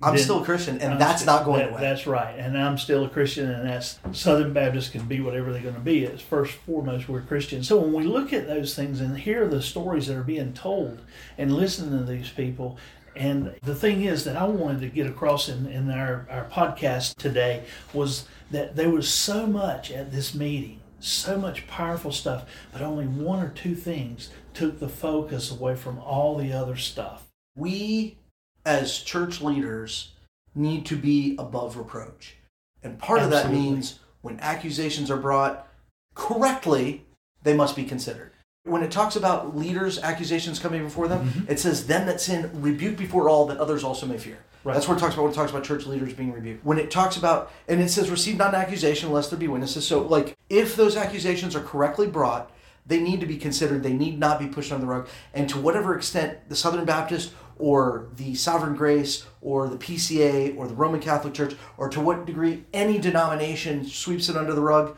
I'm 0.00 0.14
Then- 0.14 0.22
still 0.22 0.42
a 0.42 0.44
Christian, 0.44 0.80
and 0.80 0.92
I'm 0.92 0.98
that's 1.00 1.22
st- 1.22 1.26
not 1.26 1.44
going 1.44 1.58
that- 1.60 1.70
away. 1.70 1.80
That's 1.80 2.06
right, 2.06 2.38
and 2.38 2.56
I'm 2.56 2.78
still 2.78 3.04
a 3.04 3.08
Christian, 3.08 3.50
and 3.50 3.68
that's 3.68 3.98
Southern 4.12 4.52
Baptists 4.52 4.90
can 4.90 5.06
be 5.06 5.20
whatever 5.20 5.52
they're 5.52 5.62
going 5.62 5.74
to 5.74 5.80
be. 5.80 6.04
It's 6.04 6.22
first 6.22 6.52
foremost 6.52 7.08
we're 7.08 7.22
Christians. 7.22 7.66
So 7.66 7.78
when 7.80 7.92
we 7.92 8.04
look 8.04 8.32
at 8.32 8.46
those 8.46 8.76
things 8.76 9.00
and 9.00 9.18
hear 9.18 9.48
the 9.48 9.60
stories 9.62 10.06
that 10.06 10.16
are 10.16 10.22
being 10.22 10.52
told 10.52 11.00
and 11.36 11.52
listen 11.52 11.90
to 11.90 12.04
these 12.04 12.28
people, 12.28 12.78
and 13.18 13.54
the 13.62 13.74
thing 13.74 14.04
is 14.04 14.24
that 14.24 14.36
I 14.36 14.44
wanted 14.44 14.80
to 14.82 14.88
get 14.88 15.06
across 15.06 15.48
in, 15.48 15.66
in 15.66 15.90
our, 15.90 16.26
our 16.30 16.48
podcast 16.50 17.16
today 17.16 17.64
was 17.92 18.26
that 18.50 18.76
there 18.76 18.90
was 18.90 19.12
so 19.12 19.46
much 19.46 19.90
at 19.90 20.12
this 20.12 20.34
meeting, 20.34 20.80
so 21.00 21.36
much 21.36 21.66
powerful 21.66 22.12
stuff, 22.12 22.46
but 22.72 22.80
only 22.80 23.06
one 23.06 23.44
or 23.44 23.50
two 23.50 23.74
things 23.74 24.30
took 24.54 24.78
the 24.78 24.88
focus 24.88 25.50
away 25.50 25.74
from 25.74 25.98
all 25.98 26.36
the 26.36 26.52
other 26.52 26.76
stuff. 26.76 27.26
we, 27.56 28.16
as 28.64 28.98
church 29.00 29.40
leaders, 29.40 30.12
need 30.54 30.86
to 30.86 30.96
be 30.96 31.34
above 31.38 31.76
reproach. 31.76 32.36
And 32.82 32.98
part 32.98 33.22
of 33.22 33.30
that 33.30 33.50
means 33.50 33.98
when 34.22 34.38
accusations 34.40 35.10
are 35.10 35.16
brought 35.16 35.66
correctly, 36.14 37.04
they 37.42 37.54
must 37.54 37.74
be 37.74 37.84
considered. 37.84 38.32
When 38.68 38.82
it 38.82 38.90
talks 38.90 39.16
about 39.16 39.56
leaders, 39.56 39.98
accusations 39.98 40.58
coming 40.58 40.82
before 40.84 41.08
them, 41.08 41.28
Mm-hmm. 41.28 41.50
it 41.50 41.58
says, 41.58 41.86
Them 41.86 42.06
that 42.06 42.20
sin, 42.20 42.50
rebuke 42.54 42.96
before 42.96 43.28
all, 43.28 43.46
that 43.46 43.58
others 43.58 43.82
also 43.84 44.06
may 44.06 44.18
fear. 44.18 44.38
Right. 44.64 44.74
That's 44.74 44.88
what 44.88 44.96
it 44.98 45.00
talks 45.00 45.14
about 45.14 45.22
when 45.24 45.32
it 45.32 45.36
talks 45.36 45.50
about 45.50 45.64
church 45.64 45.86
leaders 45.86 46.12
being 46.12 46.32
rebuked. 46.32 46.64
When 46.64 46.78
it 46.78 46.90
talks 46.90 47.16
about, 47.16 47.50
and 47.68 47.80
it 47.80 47.88
says, 47.90 48.10
Receive 48.10 48.36
not 48.36 48.54
an 48.54 48.60
accusation 48.60 49.10
lest 49.12 49.30
there 49.30 49.38
be 49.38 49.48
witnesses. 49.48 49.86
So, 49.86 50.02
like, 50.02 50.36
if 50.50 50.76
those 50.76 50.96
accusations 50.96 51.54
are 51.56 51.60
correctly 51.62 52.06
brought, 52.06 52.50
they 52.86 53.00
need 53.00 53.20
to 53.20 53.26
be 53.26 53.36
considered. 53.36 53.82
They 53.82 53.92
need 53.92 54.18
not 54.18 54.38
be 54.38 54.46
pushed 54.46 54.72
under 54.72 54.84
the 54.86 54.90
rug. 54.90 55.08
And 55.34 55.48
to 55.50 55.58
whatever 55.58 55.94
extent 55.96 56.48
the 56.48 56.56
Southern 56.56 56.84
Baptist 56.84 57.32
or 57.58 58.08
the 58.16 58.34
Sovereign 58.34 58.74
Grace 58.76 59.26
or 59.42 59.68
the 59.68 59.76
PCA 59.76 60.56
or 60.56 60.66
the 60.68 60.74
Roman 60.74 61.00
Catholic 61.00 61.34
Church 61.34 61.54
or 61.76 61.88
to 61.90 62.00
what 62.00 62.24
degree 62.24 62.64
any 62.72 62.98
denomination 62.98 63.84
sweeps 63.86 64.28
it 64.28 64.36
under 64.36 64.54
the 64.54 64.60
rug, 64.62 64.96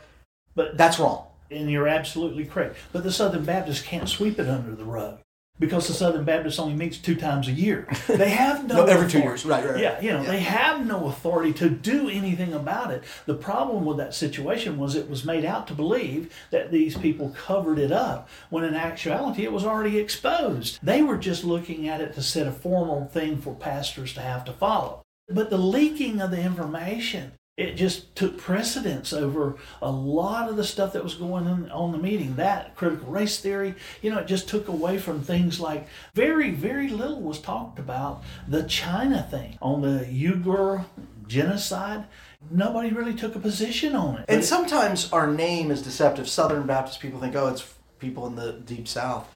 But 0.55 0.77
that's 0.77 0.99
wrong. 0.99 1.25
And 1.51 1.69
you're 1.69 1.87
absolutely 1.87 2.45
correct. 2.45 2.77
But 2.93 3.03
the 3.03 3.11
Southern 3.11 3.43
Baptists 3.45 3.81
can't 3.81 4.07
sweep 4.09 4.39
it 4.39 4.47
under 4.47 4.73
the 4.73 4.85
rug 4.85 5.19
because 5.59 5.87
the 5.87 5.93
Southern 5.93 6.23
Baptist 6.23 6.59
only 6.59 6.73
meets 6.73 6.97
two 6.97 7.15
times 7.15 7.47
a 7.47 7.51
year. 7.51 7.87
They 8.07 8.29
have 8.31 8.67
no, 8.67 8.77
No, 8.77 8.85
every 8.85 9.09
two 9.09 9.19
years. 9.19 9.45
Right, 9.45 9.63
right, 9.63 9.73
right. 9.73 9.81
Yeah, 9.83 10.01
you 10.01 10.11
know, 10.11 10.21
Yeah. 10.23 10.31
they 10.31 10.39
have 10.39 10.85
no 10.85 11.07
authority 11.07 11.53
to 11.53 11.69
do 11.69 12.09
anything 12.09 12.53
about 12.53 12.89
it. 12.91 13.03
The 13.27 13.35
problem 13.35 13.85
with 13.85 13.97
that 13.97 14.15
situation 14.15 14.77
was 14.79 14.95
it 14.95 15.09
was 15.09 15.23
made 15.23 15.45
out 15.45 15.67
to 15.67 15.73
believe 15.73 16.33
that 16.49 16.71
these 16.71 16.97
people 16.97 17.29
covered 17.37 17.77
it 17.77 17.91
up 17.91 18.27
when 18.49 18.63
in 18.63 18.73
actuality 18.73 19.43
it 19.43 19.51
was 19.51 19.63
already 19.63 19.99
exposed. 19.99 20.79
They 20.81 21.03
were 21.03 21.17
just 21.17 21.43
looking 21.43 21.87
at 21.87 22.01
it 22.01 22.13
to 22.15 22.23
set 22.23 22.47
a 22.47 22.51
formal 22.51 23.05
thing 23.05 23.37
for 23.37 23.53
pastors 23.53 24.13
to 24.15 24.21
have 24.21 24.43
to 24.45 24.53
follow. 24.53 25.03
But 25.29 25.49
the 25.49 25.57
leaking 25.57 26.21
of 26.21 26.31
the 26.31 26.41
information 26.41 27.33
it 27.57 27.75
just 27.75 28.15
took 28.15 28.37
precedence 28.37 29.13
over 29.13 29.55
a 29.81 29.91
lot 29.91 30.49
of 30.49 30.55
the 30.55 30.63
stuff 30.63 30.93
that 30.93 31.03
was 31.03 31.15
going 31.15 31.47
on 31.47 31.69
on 31.71 31.91
the 31.91 31.97
meeting. 31.97 32.35
That 32.35 32.75
critical 32.75 33.07
race 33.07 33.39
theory, 33.39 33.75
you 34.01 34.09
know, 34.09 34.19
it 34.19 34.27
just 34.27 34.47
took 34.47 34.67
away 34.67 34.97
from 34.97 35.21
things 35.21 35.59
like 35.59 35.87
very, 36.13 36.51
very 36.51 36.89
little 36.89 37.21
was 37.21 37.39
talked 37.39 37.77
about 37.77 38.23
the 38.47 38.63
China 38.63 39.27
thing 39.29 39.57
on 39.61 39.81
the 39.81 40.05
Uyghur 40.05 40.85
genocide. 41.27 42.05
Nobody 42.49 42.89
really 42.89 43.13
took 43.13 43.35
a 43.35 43.39
position 43.39 43.95
on 43.95 44.17
it. 44.17 44.25
And 44.27 44.43
sometimes 44.43 45.11
our 45.11 45.27
name 45.27 45.69
is 45.71 45.81
deceptive. 45.81 46.27
Southern 46.27 46.65
Baptist 46.65 46.99
people 46.99 47.19
think, 47.19 47.35
oh, 47.35 47.47
it's 47.47 47.73
people 47.99 48.25
in 48.25 48.35
the 48.35 48.53
deep 48.53 48.87
south. 48.87 49.27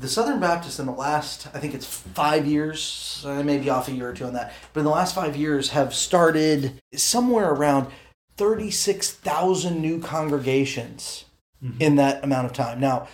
The 0.00 0.08
Southern 0.08 0.40
Baptists 0.40 0.78
in 0.80 0.86
the 0.86 0.92
last, 0.92 1.46
I 1.54 1.60
think 1.60 1.72
it's 1.72 1.86
five 1.86 2.46
years, 2.46 3.22
I 3.26 3.42
may 3.42 3.58
be 3.58 3.70
off 3.70 3.88
a 3.88 3.92
year 3.92 4.10
or 4.10 4.12
two 4.12 4.24
on 4.24 4.34
that, 4.34 4.52
but 4.72 4.80
in 4.80 4.84
the 4.84 4.90
last 4.90 5.14
five 5.14 5.36
years 5.36 5.70
have 5.70 5.94
started 5.94 6.80
somewhere 6.94 7.50
around 7.50 7.86
36,000 8.36 9.80
new 9.80 10.00
congregations 10.00 11.26
mm-hmm. 11.62 11.80
in 11.80 11.96
that 11.96 12.24
amount 12.24 12.46
of 12.46 12.52
time. 12.52 12.80
Now, 12.80 13.06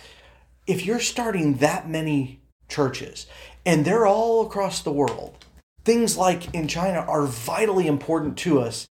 if 0.65 0.85
you're 0.85 0.99
starting 0.99 1.55
that 1.57 1.87
many 1.87 2.41
churches 2.67 3.27
and 3.65 3.85
they're 3.85 4.07
all 4.07 4.45
across 4.45 4.81
the 4.81 4.91
world, 4.91 5.45
things 5.83 6.17
like 6.17 6.53
in 6.53 6.67
China 6.67 6.99
are 6.99 7.25
vitally 7.25 7.87
important 7.87 8.37
to 8.39 8.59
us. 8.59 8.87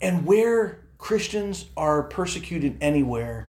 And 0.00 0.26
where 0.26 0.80
Christians 0.98 1.66
are 1.76 2.02
persecuted 2.02 2.76
anywhere, 2.80 3.44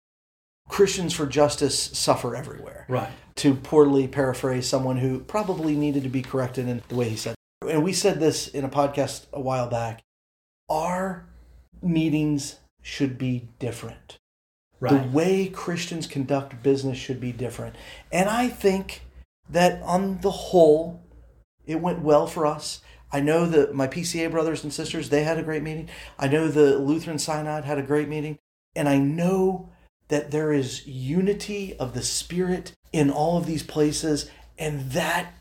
Christians 0.69 1.13
for 1.13 1.26
justice 1.26 1.80
suffer 1.80 2.36
everywhere. 2.36 2.86
right. 2.89 3.12
To 3.38 3.56
poorly 3.56 4.08
paraphrase 4.08 4.67
someone 4.67 4.97
who 4.97 5.19
probably 5.19 5.76
needed 5.76 6.04
to 6.04 6.10
be 6.10 6.21
corrected 6.21 6.67
in 6.67 6.84
the 6.88 6.95
way 6.95 7.10
he 7.10 7.15
said. 7.15 7.36
And 7.67 7.84
we 7.84 7.93
said 7.93 8.19
this 8.19 8.47
in 8.47 8.63
a 8.63 8.69
podcast 8.69 9.26
a 9.34 9.41
while 9.41 9.67
back. 9.67 10.02
Our 10.69 11.26
meetings 11.82 12.60
should 12.82 13.17
be 13.17 13.49
different. 13.60 14.17
Right. 14.80 15.02
The 15.02 15.10
way 15.10 15.47
Christians 15.47 16.08
conduct 16.08 16.62
business 16.62 16.97
should 16.97 17.19
be 17.19 17.32
different. 17.32 17.76
And 18.12 18.30
I 18.30 18.49
think 18.49 19.02
that 19.49 19.82
on 19.82 20.19
the 20.21 20.32
whole, 20.32 21.02
it 21.65 21.80
went 21.80 22.02
well 22.02 22.28
for 22.28 22.45
us. 22.45 22.82
I 23.12 23.19
know 23.19 23.45
that 23.45 23.73
my 23.73 23.88
PCA 23.88 24.30
brothers 24.30 24.63
and 24.63 24.73
sisters, 24.73 25.10
they 25.10 25.23
had 25.23 25.38
a 25.38 25.43
great 25.43 25.63
meeting. 25.63 25.89
I 26.19 26.28
know 26.28 26.47
the 26.47 26.78
Lutheran 26.78 27.19
Synod 27.19 27.63
had 27.63 27.78
a 27.78 27.84
great 27.84 28.10
meeting. 28.10 28.38
And 28.76 28.89
I 28.89 28.97
know 28.97 29.69
that 30.13 30.30
there 30.30 30.54
is 30.54 30.86
unity 30.86 31.76
of 31.80 31.95
the 31.95 32.04
Spirit 32.04 32.71
in 32.91 33.10
all 33.10 33.36
of 33.36 33.47
these 33.47 33.63
places. 33.63 34.30
And 34.60 34.91
that 34.91 35.34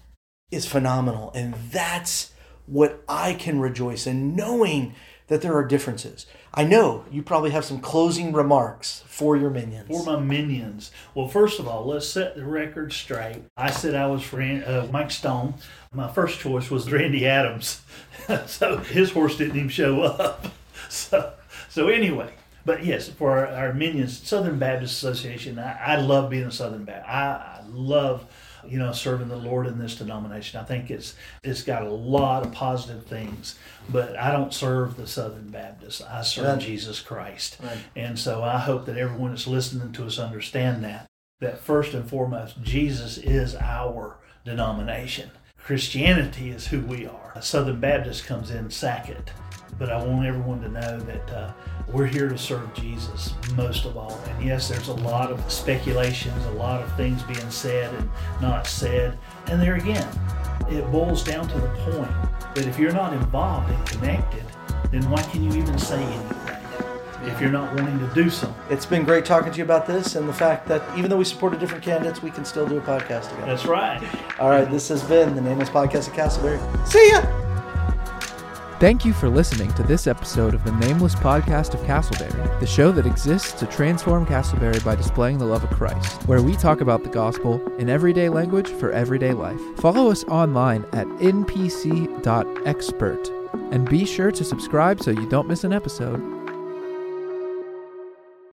is 0.51 0.65
phenomenal. 0.65 1.31
And 1.35 1.53
that's 1.71 2.33
what 2.65 3.05
I 3.07 3.35
can 3.35 3.61
rejoice 3.61 4.07
in, 4.07 4.35
knowing 4.35 4.95
that 5.27 5.43
there 5.43 5.55
are 5.55 5.63
differences. 5.63 6.25
I 6.55 6.65
know 6.65 7.05
you 7.11 7.23
probably 7.23 7.51
have 7.51 7.67
some 7.67 7.81
closing 7.81 8.33
remarks 8.33 9.05
for 9.07 9.37
your 9.37 9.51
minions. 9.51 9.89
For 9.89 10.07
my 10.07 10.19
minions. 10.19 10.91
Well, 11.15 11.29
first 11.29 11.59
of 11.59 11.69
all, 11.69 11.85
let's 11.85 12.07
set 12.07 12.35
the 12.35 12.47
record 12.47 12.95
straight. 12.95 13.43
I 13.59 13.71
said 13.71 13.95
I 13.95 14.07
was 14.07 14.23
for 14.23 14.41
uh, 14.41 14.89
Mike 14.91 15.11
Stone. 15.11 15.53
My 15.93 16.11
first 16.11 16.41
choice 16.41 16.71
was 16.71 16.91
Randy 16.91 17.27
Adams. 17.27 17.83
so 18.47 18.79
his 18.79 19.11
horse 19.11 19.37
didn't 19.37 19.57
even 19.57 19.69
show 19.69 20.01
up. 20.01 20.47
So, 20.89 21.33
so 21.71 21.89
anyway, 21.89 22.35
but 22.65 22.85
yes, 22.85 23.09
for 23.09 23.39
our, 23.39 23.47
our 23.47 23.73
minions, 23.73 24.19
Southern 24.27 24.59
Baptist 24.59 24.95
Association, 25.03 25.59
I, 25.59 25.73
I 25.79 25.97
love 25.97 26.31
being 26.31 26.45
a 26.45 26.51
Southern 26.53 26.85
Baptist. 26.85 27.09
I, 27.09 27.61
I 27.61 27.61
love 27.69 28.25
you 28.69 28.79
know 28.79 28.93
serving 28.93 29.27
the 29.29 29.37
Lord 29.37 29.67
in 29.67 29.79
this 29.79 29.97
denomination. 29.97 30.61
I 30.61 30.65
think 30.65 30.91
it's 30.91 31.15
it's 31.43 31.63
got 31.63 31.83
a 31.83 31.91
lot 31.91 32.47
of 32.47 32.53
positive 32.53 33.05
things, 33.07 33.59
but 33.89 34.17
I 34.17 34.31
don't 34.31 34.55
serve 34.55 34.97
the 34.97 35.07
Southern 35.07 35.49
Baptists. 35.49 36.01
I 36.01 36.23
serve 36.23 36.47
Right. 36.47 36.59
Jesus 36.61 37.01
Christ, 37.01 37.59
Right. 37.63 37.79
and 37.97 38.19
so 38.19 38.43
I 38.45 38.59
hope 38.59 38.87
that 38.87 38.97
everyone 38.97 39.31
that's 39.31 39.47
listening 39.49 39.93
to 39.95 40.07
us 40.07 40.19
understand 40.19 40.85
that 40.85 41.07
that 41.41 41.59
first 41.59 41.93
and 41.93 42.09
foremost, 42.09 42.63
Jesus 42.63 43.19
is 43.19 43.57
our 43.57 44.19
denomination. 44.45 45.31
Christianity 45.59 46.51
is 46.51 46.69
who 46.69 46.81
we 46.81 47.07
are. 47.07 47.33
a 47.35 47.43
Southern 47.43 47.81
Baptist 47.81 48.27
comes 48.27 48.51
in 48.51 48.71
second. 48.71 49.31
But 49.79 49.91
I 49.91 50.05
want 50.05 50.27
everyone 50.27 50.61
to 50.63 50.69
know 50.69 51.01
that 51.01 51.31
uh, 51.31 51.53
we're 51.89 52.07
here 52.07 52.29
to 52.29 52.39
serve 52.39 52.73
Jesus 52.75 53.35
most 53.57 53.85
of 53.85 53.97
all. 53.97 54.21
And 54.29 54.45
yes, 54.45 54.69
there's 54.69 54.89
a 54.89 54.95
lot 54.95 55.31
of 55.31 55.51
speculations, 55.51 56.45
a 56.47 56.53
lot 56.53 56.83
of 56.83 56.95
things 56.97 57.23
being 57.25 57.51
said 57.51 57.93
and 57.95 58.11
not 58.41 58.67
said. 58.67 59.19
And 59.47 59.61
there 59.61 59.77
again, 59.77 60.07
it 60.69 60.91
boils 60.93 61.25
down 61.25 61.49
to 61.49 61.59
the 61.59 61.69
point 61.91 62.55
that 62.55 62.67
if 62.67 62.79
you're 62.79 62.93
not 62.93 63.13
involved 63.13 63.71
and 63.71 63.87
connected, 63.87 64.45
then 64.91 65.09
why 65.11 65.23
can 65.23 65.43
you 65.43 65.59
even 65.59 65.79
say 65.79 66.03
anything 66.03 66.39
if 67.25 67.41
you're 67.41 67.51
not 67.51 67.75
wanting 67.75 67.99
to 67.99 68.15
do 68.15 68.29
something? 68.29 68.63
It's 68.71 68.87
been 68.87 69.05
great 69.05 69.25
talking 69.25 69.53
to 69.53 69.59
you 69.59 69.65
about 69.65 69.87
this 69.87 70.17
and 70.17 70.29
the 70.29 70.33
fact 70.33 70.69
that 70.69 70.83
even 70.99 71.11
though 71.11 71.17
we 71.17 71.25
supported 71.25 71.61
different 71.61 71.83
candidates, 71.83 72.23
we 72.23 72.31
can 72.31 72.45
still 72.45 72.67
do 72.67 72.79
a 72.79 72.81
podcast 72.81 73.31
together. 73.31 73.47
That's 73.47 73.65
right. 73.65 74.03
All 74.39 74.51
right, 74.51 74.71
this 74.71 74.89
has 74.89 75.03
been 75.03 75.35
the 75.35 75.41
Nameless 75.41 75.71
Podcast 75.71 76.09
at 76.09 76.15
Castleberry. 76.15 76.87
See 76.87 77.11
ya! 77.11 77.42
Thank 78.83 79.05
you 79.05 79.13
for 79.13 79.29
listening 79.29 79.73
to 79.75 79.85
this 79.85 80.09
episode 80.09 80.55
of 80.55 80.65
the 80.65 80.73
Nameless 80.73 81.15
Podcast 81.15 81.73
of 81.73 81.79
Castleberry, 81.83 82.59
the 82.59 82.67
show 82.67 82.91
that 82.91 83.07
exists 83.07 83.53
to 83.61 83.67
transform 83.67 84.27
Castleberry 84.27 84.85
by 84.85 84.97
displaying 84.97 85.39
the 85.39 85.45
love 85.45 85.63
of 85.63 85.71
Christ, 85.71 86.21
where 86.25 86.43
we 86.43 86.57
talk 86.57 86.81
about 86.81 87.05
the 87.05 87.09
gospel 87.09 87.65
in 87.77 87.89
everyday 87.89 88.29
language 88.29 88.67
for 88.67 88.91
everyday 88.91 89.35
life. 89.35 89.61
Follow 89.77 90.11
us 90.11 90.25
online 90.25 90.85
at 90.95 91.07
npc.expert 91.07 91.63
and 93.71 93.89
be 93.89 94.05
sure 94.05 94.33
to 94.33 94.43
subscribe 94.43 95.01
so 95.01 95.13
you 95.13 95.29
don't 95.29 95.47
miss 95.47 95.63
an 95.63 95.73
episode. 95.73 96.42